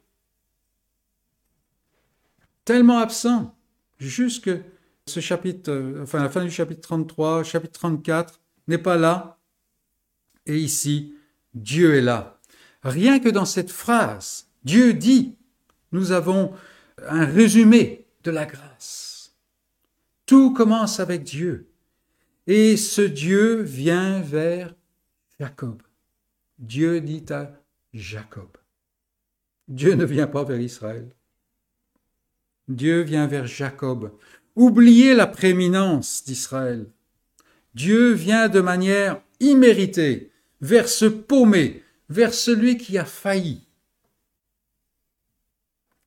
Tellement 2.63 3.00
absent, 3.00 3.56
jusque 4.00 4.50
ce 5.08 5.19
chapitre, 5.19 5.71
euh, 5.71 6.02
enfin 6.04 6.21
la 6.21 6.30
fin 6.30 6.43
du 6.43 6.50
chapitre 6.50 6.82
33, 6.82 7.43
chapitre 7.43 7.80
34 7.80 8.39
n'est 8.67 8.78
pas 8.78 8.98
là. 8.98 9.38
Et 10.45 10.58
ici, 10.58 11.13
Dieu 11.54 11.95
est 11.95 12.02
là. 12.02 12.39
Rien 12.84 13.19
que 13.19 13.30
dans 13.30 13.45
cette 13.45 13.71
phrase, 13.71 14.48
Dieu 14.63 14.93
dit, 14.93 15.36
nous 15.91 16.12
avons 16.12 16.54
un 17.08 17.26
résumé 17.26 18.08
de 18.24 18.32
la 18.32 18.45
grâce. 18.45 19.14
Tout 20.26 20.54
commence 20.54 21.00
avec 21.00 21.24
Dieu. 21.24 21.70
Et 22.48 22.78
ce 22.78 23.02
Dieu 23.02 23.62
vient 23.62 24.22
vers 24.22 24.74
Jacob. 25.40 25.82
Dieu 26.60 27.02
dit 27.02 27.26
à 27.30 27.52
Jacob. 27.94 28.50
Dieu 29.68 29.96
ne 29.96 30.06
vient 30.06 30.28
pas 30.28 30.44
vers 30.44 30.60
Israël. 30.60 31.10
Dieu 32.68 33.02
vient 33.02 33.28
vers 33.28 33.48
Jacob. 33.48 34.12
Oubliez 34.56 35.16
la 35.16 35.28
prééminence 35.28 36.24
d'Israël. 36.24 36.88
Dieu 37.74 38.14
vient 38.14 38.48
de 38.48 38.62
manière 38.62 39.22
imméritée 39.40 40.32
vers 40.62 40.88
ce 40.88 41.06
paumé, 41.06 41.84
vers 42.10 42.34
celui 42.34 42.78
qui 42.78 42.98
a 42.98 43.06
failli. 43.06 43.68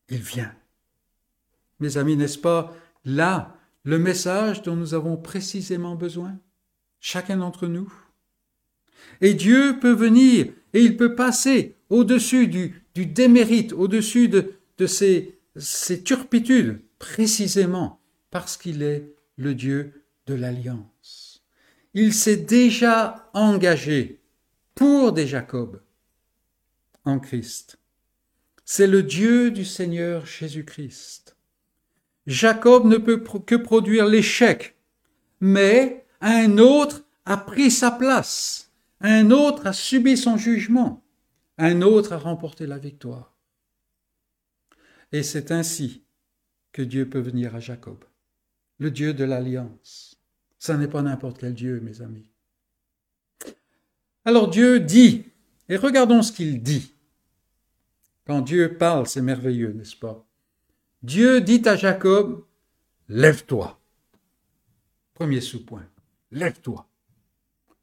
Il 0.09 0.23
vient. 0.23 0.55
Mes 1.81 1.97
amis, 1.97 2.17
n'est-ce 2.17 2.39
pas 2.39 2.75
là 3.05 3.58
le 3.85 3.99
message 3.99 4.63
dont 4.63 4.77
nous 4.77 4.95
avons 4.95 5.17
précisément 5.17 5.95
besoin, 5.95 6.39
chacun 7.01 7.39
d'entre 7.39 7.67
nous 7.67 7.93
Et 9.21 9.35
Dieu 9.35 9.79
peut 9.81 9.93
venir 9.93 10.47
et 10.75 10.83
il 10.83 10.97
peut 10.97 11.15
passer 11.15 11.77
au-dessus 11.89 12.49
du, 12.49 12.85
démérite, 12.95 13.73
au-dessus 13.73 14.29
de, 14.29 14.55
de 14.79 14.87
ces 14.87 16.03
turpitudes, 16.05 16.81
précisément 16.99 18.01
parce 18.31 18.57
qu'il 18.57 18.83
est 18.83 19.15
le 19.37 19.55
Dieu 19.55 20.05
de 20.27 20.35
l'alliance. 20.35 21.43
Il 21.95 22.13
s'est 22.13 22.37
déjà 22.37 23.31
engagé 23.33 24.21
pour 24.75 25.13
des 25.13 25.27
Jacob 25.27 25.81
en 27.05 27.19
Christ. 27.19 27.79
C'est 28.65 28.87
le 28.87 29.03
Dieu 29.03 29.51
du 29.51 29.65
Seigneur 29.65 30.27
Jésus-Christ. 30.27 31.38
Jacob 32.29 32.85
ne 32.85 32.99
peut 32.99 33.17
que 33.19 33.55
produire 33.55 34.05
l'échec, 34.05 34.77
mais 35.41 36.05
un 36.21 36.59
autre 36.59 37.03
a 37.25 37.39
pris 37.39 37.71
sa 37.71 37.91
place, 37.91 38.71
un 39.01 39.31
autre 39.31 39.67
a 39.67 39.73
subi 39.73 40.15
son 40.15 40.37
jugement, 40.37 41.03
un 41.57 41.81
autre 41.81 42.13
a 42.13 42.19
remporté 42.19 42.67
la 42.67 42.77
victoire. 42.77 43.35
Et 45.11 45.23
c'est 45.23 45.51
ainsi 45.53 46.05
que 46.73 46.83
Dieu 46.83 47.09
peut 47.09 47.19
venir 47.19 47.55
à 47.55 47.61
Jacob, 47.61 48.05
le 48.79 48.91
Dieu 48.91 49.15
de 49.15 49.25
l'alliance. 49.25 50.21
Ça 50.59 50.77
n'est 50.77 50.87
pas 50.87 51.01
n'importe 51.01 51.39
quel 51.39 51.55
Dieu, 51.55 51.81
mes 51.81 52.03
amis. 52.03 52.31
Alors 54.27 54.51
Dieu 54.51 54.81
dit, 54.81 55.25
et 55.71 55.79
regardons 55.79 56.21
ce 56.21 56.33
qu'il 56.33 56.63
dit. 56.63 56.93
Quand 58.27 58.43
Dieu 58.43 58.77
parle, 58.77 59.07
c'est 59.07 59.23
merveilleux, 59.23 59.73
n'est-ce 59.73 59.97
pas? 59.97 60.28
Dieu 61.03 61.41
dit 61.41 61.63
à 61.67 61.77
Jacob, 61.77 62.45
lève-toi. 63.09 63.79
Premier 65.15 65.41
sous-point, 65.41 65.87
lève-toi. 66.33 66.89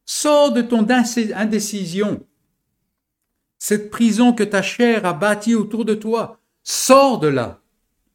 Sors 0.06 0.52
de 0.52 0.62
ton 0.62 0.86
indécision, 0.90 2.26
cette 3.58 3.90
prison 3.90 4.34
que 4.34 4.44
ta 4.44 4.62
chair 4.62 5.06
a 5.06 5.14
bâtie 5.14 5.56
autour 5.56 5.86
de 5.86 5.96
toi. 5.96 6.40
Sors 6.64 7.20
de 7.20 7.28
là, 7.28 7.62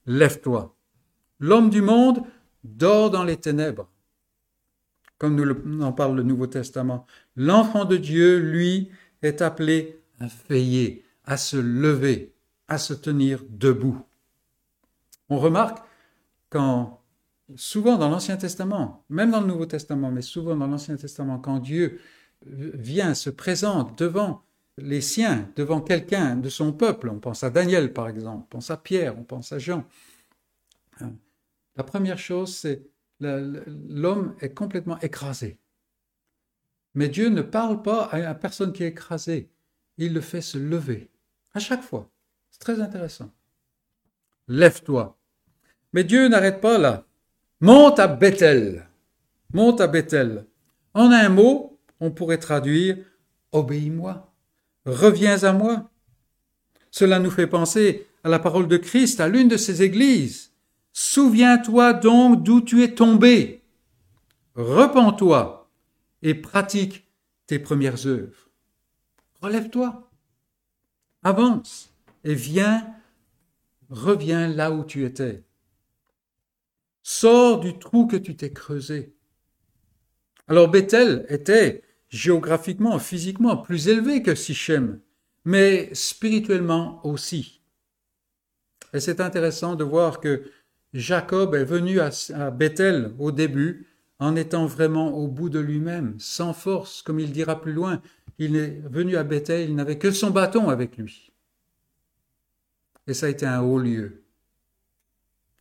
lève-toi. 0.07 0.77
L'homme 1.39 1.71
du 1.71 1.81
monde 1.81 2.23
dort 2.63 3.11
dans 3.11 3.25
les 3.25 3.39
ténèbres, 3.39 3.89
comme 5.17 5.35
nous 5.35 5.83
en 5.83 5.93
parle 5.93 6.17
le 6.17 6.23
Nouveau 6.23 6.47
Testament. 6.47 7.07
L'enfant 7.37 7.87
de 7.87 7.97
Dieu, 7.97 8.39
lui, 8.39 8.91
est 9.23 9.41
appelé 9.41 9.99
à 10.21 10.27
veiller, 10.49 11.05
à 11.25 11.37
se 11.39 11.57
lever, 11.57 12.35
à 12.69 12.77
se 12.77 12.93
tenir 12.93 13.43
debout. 13.49 14.05
On 15.31 15.38
remarque 15.38 15.79
quand, 16.51 17.03
souvent 17.55 17.97
dans 17.97 18.09
l'Ancien 18.11 18.37
Testament, 18.37 19.05
même 19.09 19.31
dans 19.31 19.40
le 19.40 19.47
Nouveau 19.47 19.66
Testament, 19.66 20.11
mais 20.11 20.23
souvent 20.23 20.57
dans 20.57 20.66
l'Ancien 20.66 20.97
Testament, 20.97 21.38
quand 21.38 21.61
Dieu 21.61 22.01
vient, 22.45 23.14
se 23.14 23.31
présente 23.31 23.99
devant 23.99 24.43
les 24.77 25.01
siens, 25.01 25.49
devant 25.57 25.81
quelqu'un 25.81 26.37
de 26.37 26.49
son 26.49 26.73
peuple, 26.73 27.09
on 27.09 27.21
pense 27.21 27.45
à 27.45 27.51
Daniel 27.51 27.93
par 27.93 28.09
exemple, 28.09 28.45
on 28.45 28.49
pense 28.49 28.71
à 28.71 28.77
Pierre, 28.77 29.19
on 29.19 29.25
pense 29.25 29.53
à 29.53 29.59
Jean, 29.59 29.85
hein, 31.01 31.12
la 31.77 31.85
première 31.85 32.19
chose, 32.19 32.55
c'est 32.55 32.87
l'homme 33.21 34.35
est 34.40 34.55
complètement 34.55 34.99
écrasé. 35.01 35.59
Mais 36.95 37.09
Dieu 37.09 37.29
ne 37.29 37.43
parle 37.43 37.83
pas 37.83 38.05
à 38.05 38.19
la 38.19 38.35
personne 38.35 38.73
qui 38.73 38.83
est 38.83 38.88
écrasée, 38.88 39.51
il 39.99 40.12
le 40.12 40.21
fait 40.21 40.40
se 40.40 40.59
lever, 40.59 41.11
à 41.53 41.61
chaque 41.61 41.83
fois. 41.83 42.11
C'est 42.51 42.61
très 42.61 42.81
intéressant. 42.81 43.31
Lève-toi, 44.49 45.20
mais 45.92 46.05
Dieu 46.05 46.29
n'arrête 46.29 46.61
pas 46.61 46.79
là. 46.79 47.05
Monte 47.61 47.98
à 47.98 48.09
Bethel. 48.09 48.87
Monte 49.53 49.81
à 49.81 49.87
Bethel. 49.87 50.46
En 50.94 51.11
un 51.12 51.29
mot, 51.29 51.79
on 52.00 52.11
pourrait 52.11 52.38
traduire 52.38 52.96
Obéis-moi. 53.53 54.33
Reviens 54.87 55.42
à 55.42 55.53
moi. 55.53 55.90
Cela 56.90 57.18
nous 57.18 57.31
fait 57.31 57.46
penser 57.46 58.07
à 58.24 58.29
la 58.29 58.38
parole 58.38 58.68
de 58.68 58.76
Christ 58.76 59.20
à 59.20 59.29
l'une 59.29 59.48
de 59.48 59.57
ses 59.57 59.83
églises. 59.83 60.53
Souviens-toi 60.92 61.94
donc 61.94 62.42
d'où 62.42 62.61
tu 62.61 62.83
es 62.83 62.94
tombé. 62.94 63.62
Repends-toi 64.55 65.70
et 66.22 66.35
pratique 66.35 67.07
tes 67.46 67.59
premières 67.59 68.07
œuvres. 68.07 68.50
Relève-toi. 69.40 70.11
Avance 71.22 71.90
et 72.24 72.35
viens, 72.35 72.87
reviens 73.88 74.48
là 74.48 74.70
où 74.70 74.85
tu 74.85 75.05
étais. 75.05 75.44
Sors 77.03 77.61
du 77.61 77.79
trou 77.79 78.07
que 78.07 78.17
tu 78.17 78.37
t'es 78.37 78.53
creusé. 78.53 79.15
Alors 80.49 80.69
Bethel 80.69 81.27
était 81.29 81.83
géographiquement, 82.09 82.99
physiquement 82.99 83.57
plus 83.57 83.89
élevé 83.89 84.23
que 84.23 84.35
Sichem, 84.35 85.01
mais 85.45 85.95
spirituellement 85.95 87.05
aussi. 87.07 87.63
Et 88.93 89.01
c'est 89.01 89.21
intéressant 89.21 89.77
de 89.77 89.85
voir 89.85 90.21
que 90.21 90.51
Jacob 90.93 91.55
est 91.55 91.65
venu 91.65 92.01
à, 92.01 92.51
Bethel 92.51 93.15
au 93.19 93.31
début 93.31 93.87
en 94.19 94.35
étant 94.37 94.67
vraiment 94.67 95.17
au 95.17 95.29
bout 95.29 95.49
de 95.49 95.61
lui-même, 95.61 96.19
sans 96.19 96.53
force, 96.53 97.01
comme 97.01 97.21
il 97.21 97.33
dira 97.33 97.61
plus 97.61 97.73
loin. 97.73 98.03
Il 98.39 98.57
est 98.57 98.81
venu 98.91 99.17
à 99.17 99.23
Bethel, 99.23 99.71
il 99.71 99.77
n'avait 99.77 99.99
que 99.99 100.11
son 100.11 100.31
bâton 100.31 100.69
avec 100.69 100.97
lui. 100.97 101.33
Et 103.07 103.15
ça 103.15 103.27
a 103.27 103.31
été 103.31 103.47
un 103.47 103.61
haut 103.61 103.79
lieu, 103.79 104.25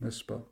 n'est-ce 0.02 0.24
pas? 0.24 0.49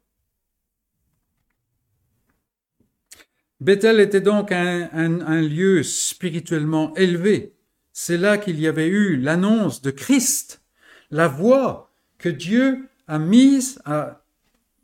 Bethel 3.60 4.00
était 4.00 4.22
donc 4.22 4.52
un, 4.52 5.42
lieu 5.42 5.82
spirituellement 5.84 6.94
élevé. 6.96 7.54
C'est 7.92 8.18
là 8.18 8.38
qu'il 8.38 8.60
y 8.60 8.68
avait 8.68 8.88
eu 8.88 9.18
l'annonce 9.18 9.82
de 9.82 9.90
Christ, 9.90 10.62
la 11.10 11.28
voie 11.28 11.92
que 12.20 12.30
Dieu 12.30 12.88
a 13.08 13.18
mise, 13.18 13.82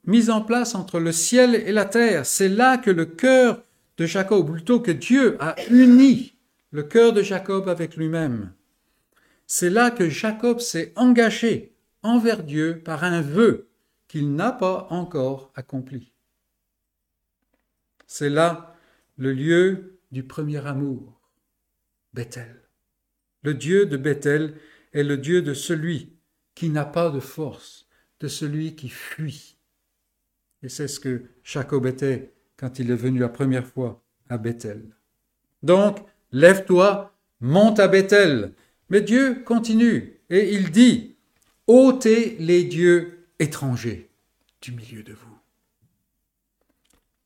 mise 0.05 0.29
en 0.29 0.41
place 0.41 0.73
entre 0.73 0.99
le 0.99 1.11
ciel 1.11 1.53
et 1.55 1.71
la 1.71 1.85
terre. 1.85 2.25
C'est 2.25 2.49
là 2.49 2.77
que 2.77 2.89
le 2.89 3.05
cœur 3.05 3.63
de 3.97 4.05
Jacob, 4.07 4.51
plutôt 4.51 4.79
que 4.79 4.91
Dieu 4.91 5.37
a 5.39 5.55
uni 5.69 6.33
le 6.71 6.81
cœur 6.81 7.13
de 7.13 7.21
Jacob 7.21 7.69
avec 7.69 7.95
lui-même. 7.95 8.51
C'est 9.45 9.69
là 9.69 9.91
que 9.91 10.09
Jacob 10.09 10.59
s'est 10.59 10.91
engagé 10.95 11.75
envers 12.01 12.43
Dieu 12.43 12.81
par 12.83 13.03
un 13.03 13.21
vœu 13.21 13.69
qu'il 14.07 14.33
n'a 14.33 14.51
pas 14.51 14.87
encore 14.89 15.51
accompli. 15.55 16.12
C'est 18.15 18.29
là 18.29 18.75
le 19.17 19.33
lieu 19.33 19.97
du 20.11 20.21
premier 20.21 20.63
amour, 20.67 21.19
Bethel. 22.13 22.61
Le 23.41 23.55
Dieu 23.55 23.87
de 23.87 23.97
Bethel 23.97 24.53
est 24.93 25.01
le 25.01 25.17
Dieu 25.17 25.41
de 25.41 25.55
celui 25.55 26.13
qui 26.53 26.69
n'a 26.69 26.85
pas 26.85 27.09
de 27.09 27.19
force, 27.19 27.87
de 28.19 28.27
celui 28.27 28.75
qui 28.75 28.89
fuit. 28.89 29.57
Et 30.61 30.69
c'est 30.69 30.87
ce 30.87 30.99
que 30.99 31.23
Jacob 31.43 31.87
était 31.87 32.35
quand 32.55 32.77
il 32.77 32.91
est 32.91 32.95
venu 32.95 33.17
la 33.17 33.29
première 33.29 33.65
fois 33.65 34.03
à 34.29 34.37
Bethel. 34.37 34.83
Donc, 35.63 35.97
lève-toi, 36.31 37.17
monte 37.39 37.79
à 37.79 37.87
Bethel. 37.87 38.53
Mais 38.89 39.01
Dieu 39.01 39.41
continue 39.43 40.21
et 40.29 40.53
il 40.53 40.69
dit, 40.69 41.15
ôtez 41.65 42.37
les 42.37 42.63
dieux 42.63 43.25
étrangers 43.39 44.11
du 44.61 44.71
milieu 44.71 45.01
de 45.01 45.13
vous. 45.13 45.32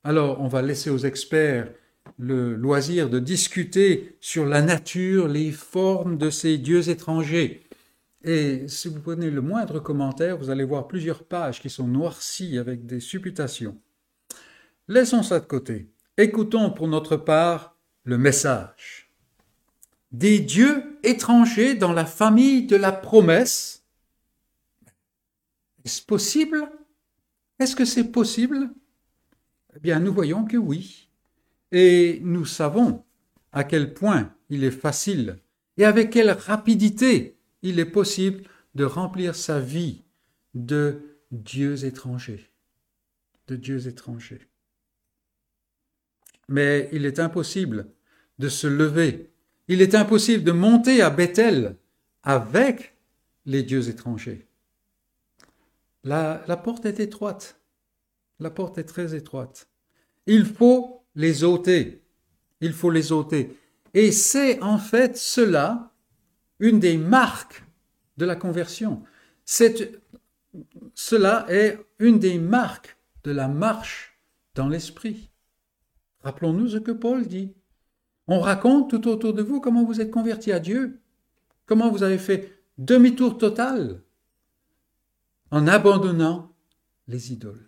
Alors, 0.08 0.39
on 0.39 0.48
va 0.48 0.62
laisser 0.62 0.89
aux 0.89 1.00
experts 1.00 1.70
le 2.17 2.56
loisir 2.56 3.10
de 3.10 3.20
discuter 3.20 4.15
sur 4.22 4.46
la 4.46 4.62
nature, 4.62 5.28
les 5.28 5.52
formes 5.52 6.17
de 6.17 6.30
ces 6.30 6.58
dieux 6.58 6.88
étrangers. 6.88 7.67
Et 8.24 8.70
si 8.70 8.88
vous 8.88 9.02
prenez 9.02 9.30
le 9.30 9.41
moindre 9.41 9.82
commentaire, 9.82 10.38
vous 10.38 10.50
allez 10.50 10.63
voir 10.63 10.88
plusieurs 10.88 11.26
pages 11.26 11.60
qui 11.60 11.70
sont 11.70 11.89
noircies 11.89 12.58
avec 12.58 12.86
des 12.86 13.02
supputations. 13.02 13.78
Laissons 14.88 15.24
ça 15.24 15.41
de 15.41 15.46
côté. 15.46 15.89
Écoutons 16.15 16.72
pour 16.72 16.88
notre 16.88 17.17
part 17.17 17.76
le 18.06 18.17
message. 18.17 19.12
Des 20.13 20.39
dieux 20.39 20.86
étrangers 21.04 21.76
dans 21.76 21.91
la 21.91 22.06
famille 22.06 22.65
de 22.65 22.78
la 22.78 22.93
promesse. 22.93 23.84
Est-ce 25.84 26.02
possible? 26.02 26.65
Est-ce 27.60 27.76
que 27.76 27.84
c'est 27.84 28.10
possible? 28.10 28.70
Eh 29.78 29.80
bien, 29.80 30.00
nous 30.00 30.12
voyons 30.12 30.44
que 30.44 30.58
oui. 30.58 31.08
Et 31.72 32.20
nous 32.24 32.46
savons 32.46 33.04
à 33.52 33.63
quel 33.63 33.94
point 33.94 34.34
il 34.50 34.63
est 34.63 34.72
facile 34.72 35.38
et 35.78 35.86
avec 35.86 36.10
quelle 36.10 36.32
rapidité 36.32 37.38
il 37.62 37.80
est 37.80 37.86
possible 37.86 38.42
de 38.74 38.86
remplir 38.86 39.36
sa 39.36 39.60
vie 39.60 40.04
de 40.56 41.20
dieux 41.30 41.86
étrangers. 41.86 42.50
De 43.46 43.56
dieux 43.56 43.88
étrangers. 43.88 44.48
Mais 46.50 46.90
il 46.92 47.06
est 47.06 47.20
impossible 47.20 47.88
de 48.40 48.50
se 48.50 48.66
lever. 48.66 49.30
Il 49.68 49.84
est 49.84 49.94
impossible 49.94 50.44
de 50.44 50.54
monter 50.54 51.04
à 51.04 51.12
Bethel 51.12 51.76
avec 52.24 52.96
les 53.46 53.62
dieux 53.62 53.90
étrangers. 53.90 54.48
La, 56.04 56.44
la 56.48 56.58
porte 56.58 56.88
est 56.88 57.00
étroite. 57.00 57.60
La 58.39 58.50
porte 58.50 58.78
est 58.78 58.84
très 58.84 59.15
étroite. 59.15 59.69
Il 60.26 60.45
faut 60.45 61.06
les 61.15 61.43
ôter. 61.43 62.04
Il 62.62 62.73
faut 62.73 62.91
les 62.91 63.12
ôter. 63.12 63.58
Et 63.93 64.12
c'est 64.12 64.62
en 64.62 64.78
fait 64.78 65.17
cela 65.17 65.91
une 66.60 66.80
des 66.80 66.97
marques 66.97 67.63
de 68.17 68.26
la 68.26 68.36
conversion. 68.36 69.04
cela 70.93 71.45
est 71.50 71.80
une 72.00 72.19
des 72.19 72.39
marques 72.39 72.97
de 73.23 73.32
la 73.32 73.47
marche 73.47 74.19
dans 74.56 74.67
l'esprit. 74.67 75.30
Rappelons-nous 76.21 76.69
ce 76.69 76.78
que 76.78 76.91
Paul 76.91 77.28
dit. 77.28 77.54
On 78.28 78.39
raconte 78.39 78.89
tout 78.89 79.08
autour 79.08 79.34
de 79.34 79.41
vous 79.41 79.62
comment 79.62 79.86
vous 79.86 80.02
êtes 80.02 80.12
converti 80.12 80.52
à 80.52 80.60
Dieu, 80.60 81.00
comment 81.65 81.89
vous 81.89 82.04
avez 82.04 82.17
fait 82.17 82.62
demi-tour 82.78 83.38
total 83.38 84.02
en 85.52 85.67
abandonnant 85.67 86.54
les 87.08 87.32
idoles. 87.32 87.66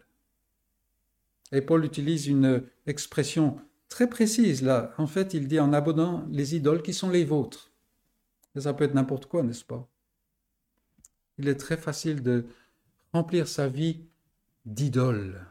Et 1.52 1.62
Paul 1.62 1.84
utilise 1.86 2.28
une 2.28 2.64
expression 2.86 3.60
très 3.88 4.08
précise 4.08 4.62
là. 4.62 4.94
En 4.98 5.08
fait, 5.08 5.34
il 5.34 5.48
dit 5.48 5.60
en 5.60 5.74
abandonnant 5.74 6.26
les 6.30 6.56
idoles 6.56 6.82
qui 6.82 6.94
sont 6.94 7.10
les 7.10 7.26
vôtres. 7.26 7.72
ça 8.58 8.74
peut 8.74 8.84
être 8.84 8.94
n'importe 8.94 9.26
quoi, 9.26 9.44
n'est-ce 9.44 9.66
pas? 9.66 9.90
Il 11.38 11.48
est 11.48 11.56
très 11.56 11.78
facile 11.78 12.22
de 12.22 12.46
remplir 13.14 13.48
sa 13.48 13.68
vie 13.68 14.02
d'idoles. 14.66 15.46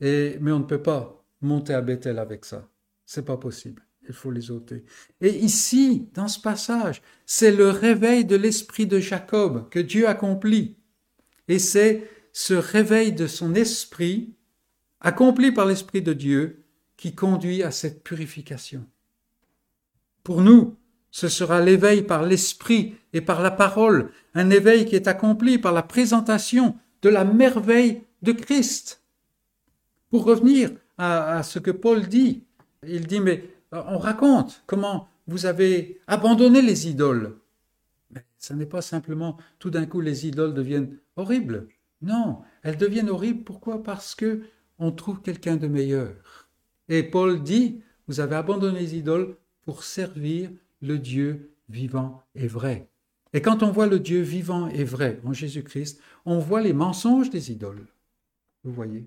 Et, 0.00 0.38
mais 0.40 0.52
on 0.52 0.60
ne 0.60 0.64
peut 0.64 0.82
pas 0.82 1.24
monter 1.40 1.74
à 1.74 1.80
Bethel 1.80 2.18
avec 2.18 2.44
ça. 2.44 2.68
C'est 3.06 3.24
pas 3.24 3.36
possible. 3.36 3.82
Il 4.08 4.14
faut 4.14 4.30
les 4.30 4.50
ôter. 4.50 4.84
Et 5.20 5.36
ici, 5.38 6.08
dans 6.14 6.28
ce 6.28 6.40
passage, 6.40 7.02
c'est 7.26 7.50
le 7.50 7.68
réveil 7.68 8.24
de 8.24 8.36
l'esprit 8.36 8.86
de 8.86 8.98
Jacob 8.98 9.68
que 9.68 9.78
Dieu 9.78 10.08
accomplit. 10.08 10.76
Et 11.46 11.58
c'est 11.58 12.08
ce 12.32 12.54
réveil 12.54 13.12
de 13.12 13.26
son 13.26 13.54
esprit, 13.54 14.34
accompli 15.00 15.52
par 15.52 15.66
l'esprit 15.66 16.02
de 16.02 16.12
Dieu, 16.12 16.64
qui 16.96 17.14
conduit 17.14 17.62
à 17.62 17.70
cette 17.70 18.02
purification. 18.02 18.84
Pour 20.24 20.42
nous, 20.42 20.76
ce 21.10 21.28
sera 21.28 21.60
l'éveil 21.60 22.02
par 22.02 22.22
l'esprit 22.22 22.96
et 23.12 23.20
par 23.20 23.40
la 23.40 23.50
parole, 23.50 24.10
un 24.34 24.50
éveil 24.50 24.84
qui 24.84 24.96
est 24.96 25.08
accompli 25.08 25.58
par 25.58 25.72
la 25.72 25.82
présentation 25.82 26.76
de 27.02 27.08
la 27.08 27.24
merveille 27.24 28.02
de 28.22 28.32
Christ. 28.32 29.02
Pour 30.10 30.24
revenir 30.24 30.70
à, 30.98 31.42
ce 31.42 31.58
que 31.58 31.70
Paul 31.70 32.08
dit. 32.08 32.44
Il 32.86 33.06
dit, 33.06 33.20
mais 33.20 33.44
euh, 33.74 33.82
on 33.86 33.98
raconte 33.98 34.62
comment 34.66 35.08
vous 35.26 35.46
avez 35.46 36.00
abandonné 36.06 36.62
les 36.62 36.88
idoles. 36.88 37.38
Mais 38.10 38.24
ce 38.38 38.52
n'est 38.52 38.66
pas 38.66 38.82
simplement 38.82 39.36
tout 39.58 39.70
d'un 39.70 39.86
coup 39.86 40.00
les 40.00 40.26
idoles 40.26 40.54
deviennent 40.54 40.98
horribles. 41.16 41.68
Non, 42.02 42.42
elles 42.62 42.76
deviennent 42.76 43.10
horribles. 43.10 43.44
Pourquoi? 43.44 43.82
Parce 43.82 44.14
que 44.14 44.42
on 44.78 44.92
trouve 44.92 45.20
quelqu'un 45.20 45.56
de 45.56 45.66
meilleur. 45.66 46.48
Et 46.88 47.02
Paul 47.02 47.42
dit, 47.42 47.82
vous 48.06 48.20
avez 48.20 48.36
abandonné 48.36 48.80
les 48.80 48.96
idoles 48.96 49.36
pour 49.62 49.84
servir 49.84 50.50
le 50.80 50.98
Dieu 50.98 51.50
vivant 51.68 52.22
et 52.34 52.46
vrai. 52.46 52.88
Et 53.34 53.42
quand 53.42 53.62
on 53.62 53.70
voit 53.70 53.86
le 53.86 54.00
Dieu 54.00 54.22
vivant 54.22 54.68
et 54.68 54.84
vrai 54.84 55.20
en 55.24 55.32
Jésus-Christ, 55.32 56.00
on 56.24 56.38
voit 56.38 56.62
les 56.62 56.72
mensonges 56.72 57.28
des 57.28 57.52
idoles. 57.52 57.86
Vous 58.64 58.72
voyez? 58.72 59.06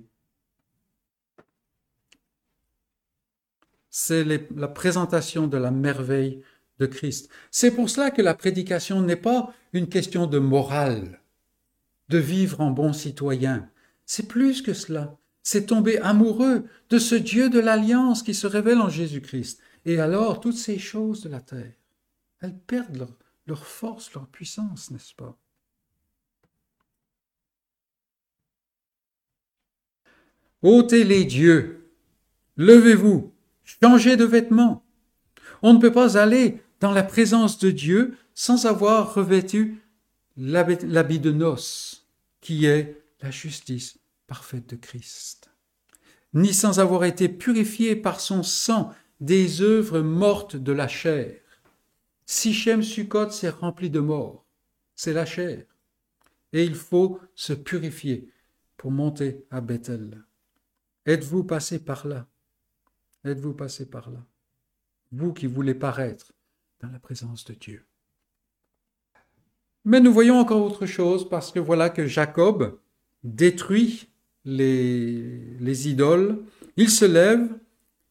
C'est 3.90 4.24
la 4.24 4.68
présentation 4.68 5.48
de 5.48 5.58
la 5.58 5.72
merveille 5.72 6.44
de 6.80 6.86
Christ. 6.86 7.30
C'est 7.50 7.72
pour 7.72 7.90
cela 7.90 8.12
que 8.12 8.22
la 8.22 8.36
prédication 8.36 9.02
n'est 9.02 9.16
pas 9.16 9.54
une 9.74 9.90
question 9.90 10.28
de 10.28 10.40
morale, 10.40 11.20
de 12.10 12.18
vivre 12.18 12.62
en 12.62 12.72
bon 12.72 12.94
citoyen. 12.94 13.70
C'est 14.06 14.28
plus 14.28 14.62
que 14.62 14.74
cela. 14.74 15.18
C'est 15.44 15.68
tomber 15.68 15.98
amoureux 16.00 16.66
de 16.90 17.00
ce 17.00 17.16
Dieu 17.16 17.50
de 17.50 17.60
l'alliance 17.60 18.24
qui 18.24 18.34
se 18.34 18.48
révèle 18.48 18.80
en 18.80 18.90
Jésus-Christ. 18.90 19.60
Et 19.86 20.00
alors, 20.00 20.40
toutes 20.40 20.58
ces 20.58 20.78
choses 20.78 21.22
de 21.24 21.30
la 21.30 21.42
terre, 21.42 21.74
elles 22.42 22.58
perdent 22.58 23.08
leur, 23.48 23.66
force, 23.66 24.14
leur 24.14 24.28
puissance, 24.28 24.92
n'est-ce 24.92 25.16
pas? 25.16 25.38
Ôtez 30.62 31.04
les 31.04 31.26
dieux, 31.26 31.90
levez-vous, 32.56 33.34
changer 33.64 34.16
de 34.16 34.26
vêtements. 34.26 34.86
On 35.64 35.74
ne 35.74 35.80
peut 35.80 35.92
pas 35.92 36.20
aller 36.20 36.62
dans 36.80 36.92
la 36.92 37.02
présence 37.02 37.58
de 37.58 37.72
Dieu 37.72 38.16
sans 38.36 38.68
avoir 38.68 39.16
revêtu 39.16 39.82
l'habit 40.38 41.20
de 41.20 41.32
noces, 41.32 42.06
qui 42.42 42.66
est 42.66 43.04
la 43.22 43.32
justice 43.32 44.01
parfaite 44.32 44.70
de 44.70 44.78
Christ, 44.78 45.52
ni 46.34 46.54
sans 46.54 46.80
avoir 46.80 47.04
été 47.04 47.28
purifié 47.28 47.98
par 47.98 48.22
son 48.22 48.44
sang 48.44 48.94
des 49.20 49.62
œuvres 49.62 50.00
mortes 50.00 50.56
de 50.56 50.72
la 50.72 50.88
chair. 50.88 51.42
Sichem 52.26 52.82
Sukkot 52.82 53.32
s'est 53.32 53.50
rempli 53.50 53.90
de 53.90 54.00
mort, 54.00 54.46
c'est 54.96 55.12
la 55.12 55.26
chair, 55.26 55.66
et 56.54 56.64
il 56.64 56.76
faut 56.76 57.20
se 57.36 57.52
purifier 57.52 58.32
pour 58.78 58.92
monter 58.92 59.46
à 59.52 59.60
Bethel. 59.60 60.24
Êtes-vous 61.06 61.44
passé 61.44 61.84
par 61.84 62.08
là? 62.08 62.26
Êtes-vous 63.26 63.54
passé 63.54 63.90
par 63.90 64.10
là? 64.12 64.26
Vous 65.12 65.34
qui 65.34 65.46
voulez 65.46 65.76
paraître 65.76 66.32
dans 66.80 66.90
la 66.90 67.00
présence 67.00 67.44
de 67.44 67.54
Dieu. 67.54 67.86
Mais 69.84 70.00
nous 70.00 70.14
voyons 70.14 70.40
encore 70.40 70.64
autre 70.64 70.86
chose 70.86 71.28
parce 71.28 71.52
que 71.52 71.60
voilà 71.60 71.90
que 71.90 72.08
Jacob 72.08 72.80
détruit 73.24 74.08
les, 74.46 75.58
les 75.60 75.90
idoles, 75.90 76.40
il 76.78 76.90
se 76.90 77.06
lève, 77.06 77.48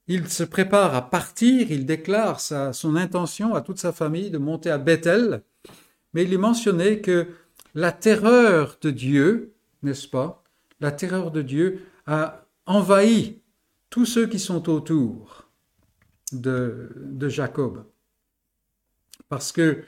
il 0.06 0.28
se 0.28 0.44
prépare 0.44 0.94
à 0.94 1.08
partir, 1.08 1.70
il 1.70 1.86
déclare 1.86 2.40
sa, 2.40 2.72
son 2.72 2.96
intention 2.96 3.54
à 3.54 3.60
toute 3.60 3.78
sa 3.78 3.92
famille 3.92 4.30
de 4.30 4.38
monter 4.38 4.70
à 4.70 4.78
Bethel, 4.78 5.42
mais 6.14 6.24
il 6.24 6.32
est 6.32 6.38
mentionné 6.38 7.00
que 7.00 7.28
la 7.74 7.92
terreur 7.92 8.78
de 8.80 8.90
Dieu, 8.90 9.54
n'est-ce 9.82 10.08
pas, 10.08 10.42
la 10.80 10.90
terreur 10.90 11.30
de 11.30 11.42
Dieu 11.42 11.86
a 12.06 12.44
envahi 12.66 13.40
tous 13.88 14.06
ceux 14.06 14.26
qui 14.26 14.38
sont 14.38 14.68
autour 14.68 15.48
de, 16.32 16.90
de 16.96 17.28
Jacob. 17.28 17.84
Parce 19.28 19.52
que, 19.52 19.84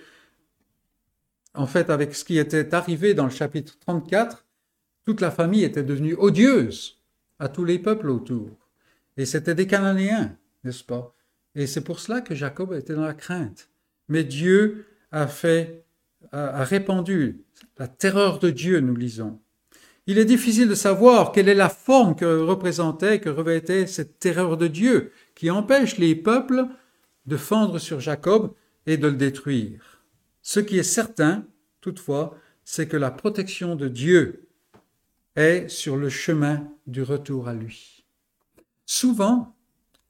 en 1.55 1.67
fait, 1.67 1.91
avec 1.91 2.15
ce 2.15 2.25
qui 2.25 2.39
était 2.39 2.75
arrivé 2.75 3.15
dans 3.15 3.25
le 3.25 3.31
chapitre 3.31 3.79
34, 3.81 4.45
toute 5.05 5.21
la 5.21 5.31
famille 5.31 5.65
était 5.65 5.83
devenue 5.83 6.15
odieuse 6.15 6.99
à 7.39 7.49
tous 7.49 7.65
les 7.65 7.79
peuples 7.79 8.11
autour. 8.11 8.51
Et 9.17 9.27
c'était 9.27 9.55
des 9.55 9.67
Cananéens, 9.67 10.37
n'est-ce 10.65 10.85
pas? 10.85 11.15
Et 11.55 11.67
c'est 11.67 11.83
pour 11.83 12.01
cela 12.01 12.21
que 12.21 12.35
Jacob 12.35 12.73
était 12.73 12.95
dans 12.95 13.05
la 13.05 13.15
crainte. 13.15 13.69
Mais 14.09 14.25
Dieu 14.25 14.87
a 15.11 15.27
fait, 15.27 15.85
a 16.33 16.65
répandu 16.65 17.43
la 17.79 17.89
terreur 17.89 18.39
de 18.39 18.51
Dieu, 18.51 18.81
nous 18.81 18.97
lisons. 18.97 19.39
Il 20.07 20.19
est 20.19 20.25
difficile 20.25 20.69
de 20.69 20.75
savoir 20.75 21.31
quelle 21.31 21.49
est 21.49 21.55
la 21.55 21.69
forme 21.69 22.17
que 22.17 22.41
représentait, 22.41 23.21
que 23.21 23.29
revêtait 23.29 23.87
cette 23.87 24.19
terreur 24.19 24.57
de 24.57 24.67
Dieu 24.67 25.13
qui 25.35 25.51
empêche 25.51 25.99
les 25.99 26.17
peuples 26.17 26.67
de 27.27 27.37
fendre 27.37 27.79
sur 27.79 28.01
Jacob 28.01 28.53
et 28.87 28.97
de 28.97 29.07
le 29.07 29.15
détruire. 29.15 30.03
Ce 30.43 30.59
qui 30.59 30.79
est 30.79 30.83
certain, 30.83 31.47
toutefois, 31.81 32.37
c'est 32.65 32.89
que 32.89 32.97
la 32.97 33.13
protection 33.13 33.77
de 33.77 33.87
Dieu 33.87 34.49
est 35.37 35.69
sur 35.69 35.97
le 35.97 36.09
chemin 36.09 36.71
du 36.87 37.03
retour 37.03 37.49
à 37.49 37.55
lui. 37.55 38.05
Souvent, 38.85 39.57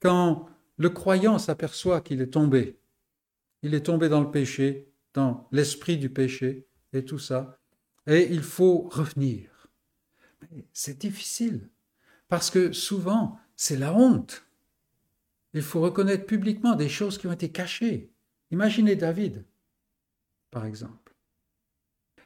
quand 0.00 0.48
le 0.82 0.90
croyant 0.90 1.38
s'aperçoit 1.38 2.00
qu'il 2.00 2.20
est 2.20 2.32
tombé. 2.32 2.78
Il 3.62 3.74
est 3.74 3.86
tombé 3.86 4.08
dans 4.08 4.20
le 4.20 4.30
péché, 4.30 4.88
dans 5.14 5.48
l'esprit 5.52 5.96
du 5.96 6.10
péché 6.10 6.66
et 6.92 7.04
tout 7.04 7.18
ça. 7.18 7.60
Et 8.06 8.28
il 8.32 8.42
faut 8.42 8.88
revenir. 8.90 9.68
C'est 10.72 10.98
difficile 10.98 11.68
parce 12.28 12.50
que 12.50 12.72
souvent, 12.72 13.38
c'est 13.54 13.76
la 13.76 13.94
honte. 13.94 14.44
Il 15.54 15.62
faut 15.62 15.80
reconnaître 15.80 16.26
publiquement 16.26 16.74
des 16.74 16.88
choses 16.88 17.18
qui 17.18 17.26
ont 17.26 17.32
été 17.32 17.50
cachées. 17.50 18.10
Imaginez 18.50 18.96
David, 18.96 19.44
par 20.50 20.64
exemple. 20.64 21.14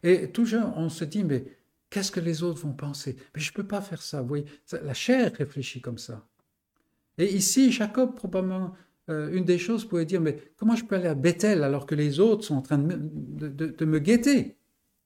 Et 0.02 0.30
toujours, 0.30 0.72
on 0.76 0.88
se 0.88 1.04
dit, 1.04 1.24
mais 1.24 1.55
qu'est-ce 1.90 2.10
que 2.10 2.20
les 2.20 2.42
autres 2.42 2.60
vont 2.60 2.72
penser? 2.72 3.16
Mais 3.34 3.40
je 3.40 3.50
ne 3.50 3.54
peux 3.54 3.66
pas 3.66 3.80
faire 3.80 4.02
ça. 4.02 4.20
Vous 4.20 4.28
voyez, 4.28 4.46
la 4.72 4.94
chair 4.94 5.32
réfléchit 5.34 5.80
comme 5.80 5.98
ça. 5.98 6.26
Et 7.18 7.34
ici, 7.34 7.72
Jacob, 7.72 8.14
probablement, 8.14 8.74
euh, 9.08 9.32
une 9.32 9.44
des 9.44 9.58
choses 9.58 9.86
pourrait 9.86 10.04
dire, 10.04 10.20
mais 10.20 10.52
comment 10.56 10.76
je 10.76 10.84
peux 10.84 10.96
aller 10.96 11.08
à 11.08 11.14
Bethel 11.14 11.62
alors 11.62 11.86
que 11.86 11.94
les 11.94 12.20
autres 12.20 12.44
sont 12.44 12.56
en 12.56 12.62
train 12.62 12.78
de 12.78 13.84
me 13.84 13.98
guetter? 13.98 14.56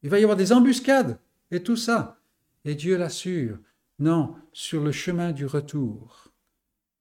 Il 0.03 0.11
va 0.11 0.19
y 0.19 0.23
avoir 0.23 0.37
des 0.37 0.53
embuscades 0.53 1.19
et 1.51 1.63
tout 1.63 1.77
ça. 1.77 2.21
Et 2.65 2.75
Dieu 2.75 2.97
l'assure, 2.97 3.59
non, 3.99 4.35
sur 4.53 4.83
le 4.83 4.93
chemin 4.93 5.33
du 5.33 5.47
retour, 5.47 6.33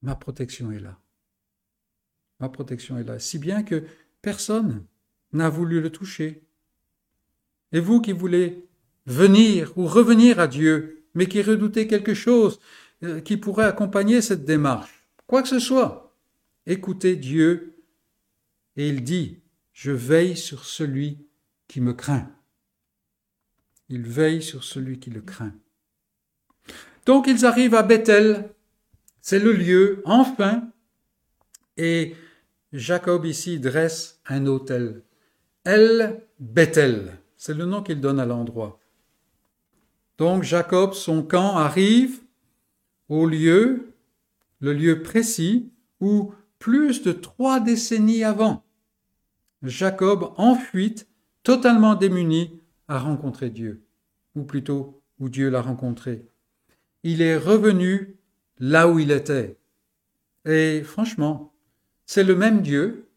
ma 0.02 0.16
protection 0.16 0.72
est 0.72 0.80
là. 0.80 1.00
Ma 2.40 2.50
protection 2.50 2.98
est 2.98 3.04
là. 3.04 3.20
Si 3.20 3.40
bien 3.40 3.64
que 3.64 3.84
personne 4.22 4.86
n'a 5.34 5.50
voulu 5.50 5.82
le 5.82 5.92
toucher. 5.92 6.44
Et 7.72 7.80
vous 7.80 8.02
qui 8.02 8.12
voulez 8.12 8.69
venir 9.10 9.74
ou 9.76 9.88
revenir 9.88 10.39
à 10.39 10.47
Dieu, 10.47 11.03
mais 11.16 11.26
qui 11.26 11.41
redoutez 11.41 11.88
quelque 11.88 12.14
chose 12.14 12.60
euh, 13.03 13.20
qui 13.20 13.38
pourrait 13.38 13.66
accompagner 13.66 14.22
cette 14.22 14.45
démarche, 14.45 15.03
quoi 15.28 15.41
que 15.41 15.49
ce 15.49 15.60
soit, 15.60 16.16
écoutez 16.66 17.16
Dieu 17.16 17.76
et 18.78 18.88
il 18.88 19.03
dit, 19.03 19.39
je 19.74 19.91
veille 19.91 20.38
sur 20.38 20.64
celui 20.64 21.26
qui 21.68 21.82
me 21.82 21.93
craint. 21.93 22.32
Il 23.89 24.03
veille 24.03 24.41
sur 24.41 24.64
celui 24.64 24.99
qui 24.99 25.10
le 25.10 25.22
craint. 25.22 25.53
Donc 27.05 27.28
ils 27.28 27.45
arrivent 27.45 27.76
à 27.76 27.84
Bethel, 27.84 28.53
c'est 29.22 29.39
le 29.39 29.51
lieu, 29.51 30.01
enfin, 30.05 30.70
et 31.78 32.16
Jacob 32.72 33.26
ici 33.26 33.60
dresse 33.60 34.22
un 34.28 34.45
autel. 34.45 35.01
El 35.64 36.22
Bethel, 36.39 37.18
c'est 37.38 37.55
le 37.55 37.66
nom 37.66 37.82
qu'il 37.82 37.99
donne 37.99 38.20
à 38.20 38.26
l'endroit. 38.26 38.80
Donc 40.20 40.44
Jacob, 40.44 40.94
son 40.94 41.24
camp 41.24 41.56
arrive 41.56 42.20
au 43.08 43.26
lieu, 43.26 43.94
le 44.60 44.74
lieu 44.74 45.02
précis, 45.02 45.72
où 46.02 46.34
plus 46.60 47.02
de 47.02 47.14
trois 47.14 47.62
décennies 47.62 48.26
avant, 48.26 48.66
Jacob, 49.64 50.34
en 50.36 50.56
fuite, 50.56 51.08
totalement 51.44 51.96
démuni, 51.96 52.60
a 52.90 53.00
rencontré 53.00 53.50
Dieu, 53.50 53.82
ou 54.36 54.44
plutôt 54.44 55.02
où 55.20 55.30
Dieu 55.30 55.50
l'a 55.50 55.62
rencontré. 55.62 56.26
Il 57.04 57.22
est 57.22 57.38
revenu 57.38 58.18
là 58.58 58.90
où 58.90 59.00
il 59.00 59.12
était. 59.12 59.58
Et 60.44 60.84
franchement, 60.84 61.54
c'est 62.06 62.26
le 62.26 62.36
même 62.36 62.62
Dieu, 62.62 63.08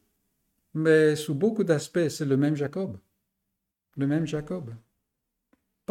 mais 0.73 1.17
sous 1.17 1.35
beaucoup 1.35 1.65
d'aspects, 1.65 2.09
c'est 2.09 2.25
le 2.25 2.37
même 2.37 2.55
Jacob. 2.55 2.97
Le 3.97 4.07
même 4.07 4.27
Jacob. 4.27 4.71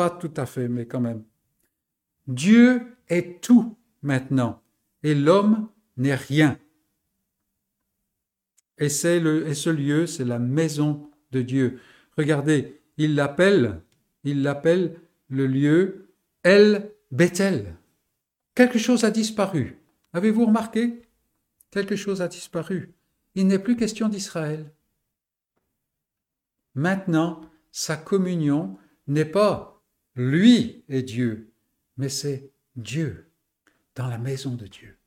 Tout 0.09 0.33
à 0.37 0.45
fait, 0.45 0.67
mais 0.67 0.85
quand 0.85 0.99
même. 0.99 1.23
Dieu 2.27 2.97
est 3.07 3.41
tout 3.41 3.77
maintenant, 4.01 4.61
et 5.03 5.15
l'homme 5.15 5.69
n'est 5.97 6.15
rien. 6.15 6.57
Et, 8.77 8.89
c'est 8.89 9.19
le, 9.19 9.47
et 9.47 9.53
ce 9.53 9.69
lieu, 9.69 10.07
c'est 10.07 10.25
la 10.25 10.39
maison 10.39 11.09
de 11.31 11.41
Dieu. 11.41 11.79
Regardez, 12.17 12.81
il 12.97 13.15
l'appelle, 13.15 13.81
il 14.23 14.41
l'appelle 14.41 14.99
le 15.27 15.47
lieu 15.47 16.13
El 16.43 16.91
Bethel. 17.11 17.75
Quelque 18.55 18.79
chose 18.79 19.03
a 19.03 19.11
disparu. 19.11 19.77
Avez-vous 20.13 20.45
remarqué? 20.45 21.01
Quelque 21.69 21.95
chose 21.95 22.21
a 22.21 22.27
disparu. 22.27 22.93
Il 23.35 23.47
n'est 23.47 23.59
plus 23.59 23.77
question 23.77 24.09
d'Israël. 24.09 24.73
Maintenant, 26.73 27.41
sa 27.71 27.95
communion 27.95 28.77
n'est 29.07 29.25
pas 29.25 29.70
lui 30.15 30.83
et 30.89 31.03
Dieu, 31.03 31.51
mais 31.97 32.09
c'est 32.09 32.51
Dieu 32.75 33.31
dans 33.95 34.07
la 34.07 34.17
maison 34.17 34.55
de 34.55 34.67
Dieu. 34.67 34.97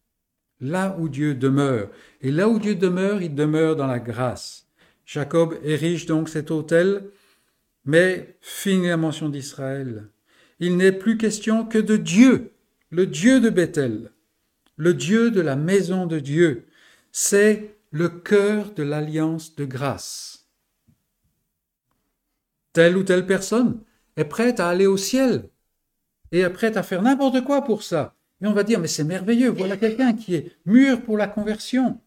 Là 0.61 0.97
où 0.99 1.09
Dieu 1.09 1.35
demeure. 1.35 1.91
Et 2.21 2.31
là 2.31 2.49
où 2.49 2.59
Dieu 2.59 2.75
demeure, 2.75 3.23
il 3.23 3.35
demeure 3.35 3.77
dans 3.77 3.87
la 3.87 3.99
grâce. 3.99 4.67
Jacob 5.05 5.59
érige 5.63 6.07
donc 6.07 6.29
cet 6.29 6.51
autel, 6.51 7.11
mais 7.85 8.39
finit 8.41 8.89
la 8.89 8.97
mention 8.97 9.29
d'Israël. 9.29 10.09
Il 10.61 10.77
n'est 10.77 10.93
plus 10.93 11.19
question 11.19 11.67
que 11.67 11.79
de 11.79 11.97
Dieu, 11.97 12.53
le 12.91 13.07
Dieu 13.07 13.41
de 13.41 13.51
Bethel, 13.51 14.13
le 14.77 14.95
Dieu 14.95 15.31
de 15.31 15.41
la 15.41 15.57
maison 15.57 16.07
de 16.07 16.19
Dieu. 16.19 16.67
C'est 17.13 17.77
le 17.91 18.09
cœur 18.09 18.73
de 18.73 18.83
l'alliance 18.83 19.55
de 19.57 19.65
grâce. 19.65 20.49
Telle 22.73 22.97
ou 22.97 23.03
telle 23.03 23.27
personne 23.27 23.81
est 24.17 24.25
prête 24.25 24.61
à 24.61 24.69
aller 24.69 24.87
au 24.87 24.97
ciel 24.97 25.49
et 26.33 26.41
est 26.41 26.51
prête 26.51 26.77
à 26.77 26.83
faire 26.83 27.03
n'importe 27.03 27.45
quoi 27.45 27.63
pour 27.63 27.83
ça. 27.83 28.17
Et 28.41 28.47
on 28.47 28.53
va 28.53 28.65
dire, 28.65 28.81
mais 28.81 28.89
c'est 28.89 29.05
merveilleux, 29.05 29.51
voilà 29.51 29.77
quelqu'un 29.77 30.13
qui 30.13 30.35
est 30.35 30.57
mûr 30.67 31.03
pour 31.03 31.17
la 31.17 31.29
conversion. 31.29 32.01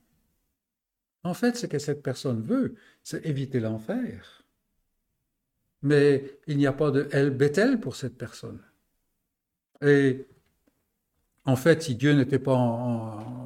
En 1.24 1.34
fait, 1.34 1.58
ce 1.58 1.66
que 1.66 1.80
cette 1.80 2.04
personne 2.04 2.42
veut, 2.42 2.76
c'est 3.04 3.26
éviter 3.26 3.60
l'enfer. 3.60 4.44
Mais 5.82 6.40
il 6.48 6.58
n'y 6.58 6.68
a 6.68 6.74
pas 6.74 6.92
de 6.92 7.08
El 7.12 7.32
Bethel 7.32 7.80
pour 7.80 7.96
cette 7.96 8.18
personne. 8.18 8.62
Et 9.82 10.26
en 11.46 11.56
fait, 11.56 11.84
si 11.84 11.96
Dieu 11.96 12.14
n'était 12.14 12.40
pas 12.40 12.56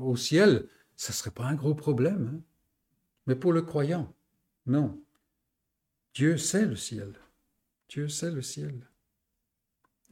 au 0.02 0.16
ciel, 0.16 0.68
ce 0.96 1.12
ne 1.12 1.16
serait 1.16 1.32
pas 1.32 1.46
un 1.46 1.56
gros 1.56 1.76
problème. 1.76 2.32
Hein. 2.34 2.42
Mais 3.28 3.36
pour 3.36 3.54
le 3.54 3.62
croyant, 3.62 4.14
non. 4.66 5.00
Dieu 6.14 6.38
sait 6.38 6.66
le 6.66 6.76
ciel. 6.76 7.14
Dieu 7.92 8.08
sait 8.08 8.32
le 8.32 8.42
ciel. 8.42 8.88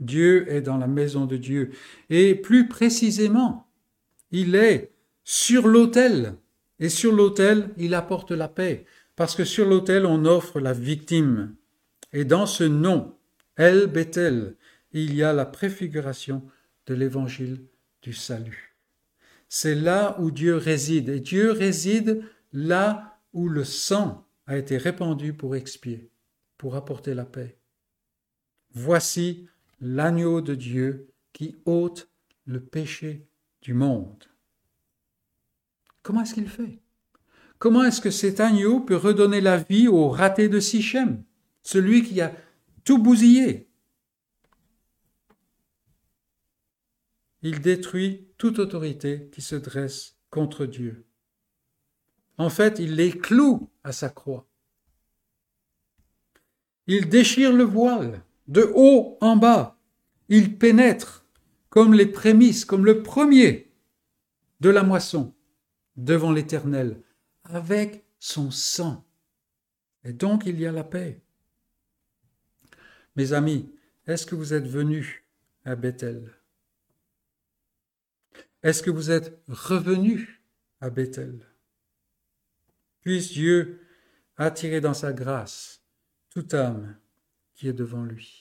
Dieu 0.01 0.51
est 0.51 0.61
dans 0.61 0.77
la 0.77 0.87
maison 0.87 1.25
de 1.25 1.37
Dieu. 1.37 1.71
Et 2.09 2.35
plus 2.35 2.67
précisément, 2.67 3.71
il 4.31 4.55
est 4.55 4.91
sur 5.23 5.65
l'autel. 5.65 6.35
Et 6.79 6.89
sur 6.89 7.13
l'autel, 7.13 7.69
il 7.77 7.93
apporte 7.93 8.31
la 8.31 8.49
paix. 8.49 8.85
Parce 9.15 9.33
que 9.33 9.45
sur 9.45 9.65
l'autel, 9.65 10.05
on 10.05 10.25
offre 10.25 10.59
la 10.59 10.73
victime. 10.73 11.55
Et 12.11 12.25
dans 12.25 12.45
ce 12.45 12.65
nom, 12.65 13.15
El 13.55 13.87
Bethel, 13.87 14.57
il 14.91 15.15
y 15.15 15.23
a 15.23 15.31
la 15.31 15.45
préfiguration 15.45 16.43
de 16.85 16.95
l'évangile 16.95 17.63
du 18.01 18.11
salut. 18.11 18.75
C'est 19.47 19.75
là 19.75 20.17
où 20.19 20.31
Dieu 20.31 20.57
réside. 20.57 21.07
Et 21.07 21.21
Dieu 21.21 21.51
réside 21.51 22.23
là 22.51 23.21
où 23.31 23.47
le 23.47 23.63
sang 23.63 24.27
a 24.47 24.57
été 24.57 24.75
répandu 24.75 25.31
pour 25.31 25.55
expier, 25.55 26.09
pour 26.57 26.75
apporter 26.75 27.13
la 27.13 27.25
paix. 27.25 27.58
Voici 28.71 29.47
l'agneau 29.79 30.41
de 30.41 30.55
Dieu 30.55 31.09
qui 31.33 31.55
ôte 31.65 32.09
le 32.45 32.63
péché 32.63 33.27
du 33.61 33.73
monde. 33.73 34.25
Comment 36.01 36.21
est-ce 36.21 36.33
qu'il 36.33 36.49
fait? 36.49 36.79
Comment 37.57 37.83
est-ce 37.83 38.01
que 38.01 38.11
cet 38.11 38.39
agneau 38.39 38.79
peut 38.79 38.95
redonner 38.95 39.41
la 39.41 39.57
vie 39.57 39.87
au 39.87 40.09
raté 40.09 40.47
de 40.49 40.59
Sichem, 40.59 41.23
celui 41.61 42.03
qui 42.03 42.21
a 42.21 42.33
tout 42.83 42.97
bousillé? 42.97 43.69
Il 47.41 47.61
détruit 47.61 48.27
toute 48.37 48.59
autorité 48.59 49.29
qui 49.31 49.41
se 49.41 49.55
dresse 49.55 50.17
contre 50.29 50.65
Dieu. 50.65 51.05
En 52.37 52.49
fait, 52.49 52.79
il 52.79 52.95
les 52.95 53.11
cloue 53.11 53.69
à 53.83 53.91
sa 53.91 54.09
croix. 54.09 54.47
Il 56.87 57.09
déchire 57.09 57.53
le 57.53 57.63
voile 57.63 58.23
de 58.49 58.69
haut 58.75 59.17
en 59.21 59.37
bas. 59.37 59.79
Il 60.27 60.57
pénètre 60.57 61.25
comme 61.69 61.93
les 61.93 62.07
prémices, 62.07 62.65
comme 62.65 62.85
le 62.85 63.01
premier 63.03 63.71
de 64.59 64.69
la 64.69 64.83
moisson 64.83 65.33
devant 65.95 66.31
l'Éternel, 66.31 67.01
avec 67.43 68.03
son 68.19 68.51
sang. 68.51 69.05
Et 70.03 70.13
donc 70.13 70.45
il 70.45 70.59
y 70.59 70.65
a 70.65 70.71
la 70.71 70.83
paix. 70.83 71.21
Mes 73.15 73.33
amis, 73.33 73.71
est-ce 74.07 74.25
que 74.25 74.35
vous 74.35 74.53
êtes 74.53 74.67
venus 74.67 75.23
à 75.63 75.75
Bethel? 75.75 76.33
Est-ce 78.63 78.81
que 78.83 78.89
vous 78.89 79.11
êtes 79.11 79.39
revenus 79.47 80.27
à 80.81 80.89
Bethel? 80.89 81.45
Puisse 83.01 83.31
Dieu 83.31 83.85
attirer 84.37 84.81
dans 84.81 84.93
sa 84.93 85.13
grâce 85.13 85.83
toute 86.29 86.53
âme 86.53 86.97
qui 87.53 87.67
est 87.67 87.73
devant 87.73 88.03
lui. 88.03 88.38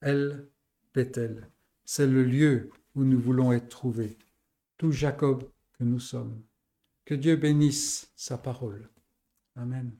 Elle, 0.00 0.48
Bethel, 0.94 1.48
c'est 1.84 2.06
le 2.06 2.24
lieu 2.24 2.70
où 2.94 3.04
nous 3.04 3.20
voulons 3.20 3.52
être 3.52 3.68
trouvés, 3.68 4.18
tout 4.76 4.92
Jacob 4.92 5.48
que 5.74 5.84
nous 5.84 6.00
sommes. 6.00 6.42
Que 7.04 7.14
Dieu 7.14 7.36
bénisse 7.36 8.10
sa 8.16 8.36
parole. 8.38 8.88
Amen. 9.54 9.96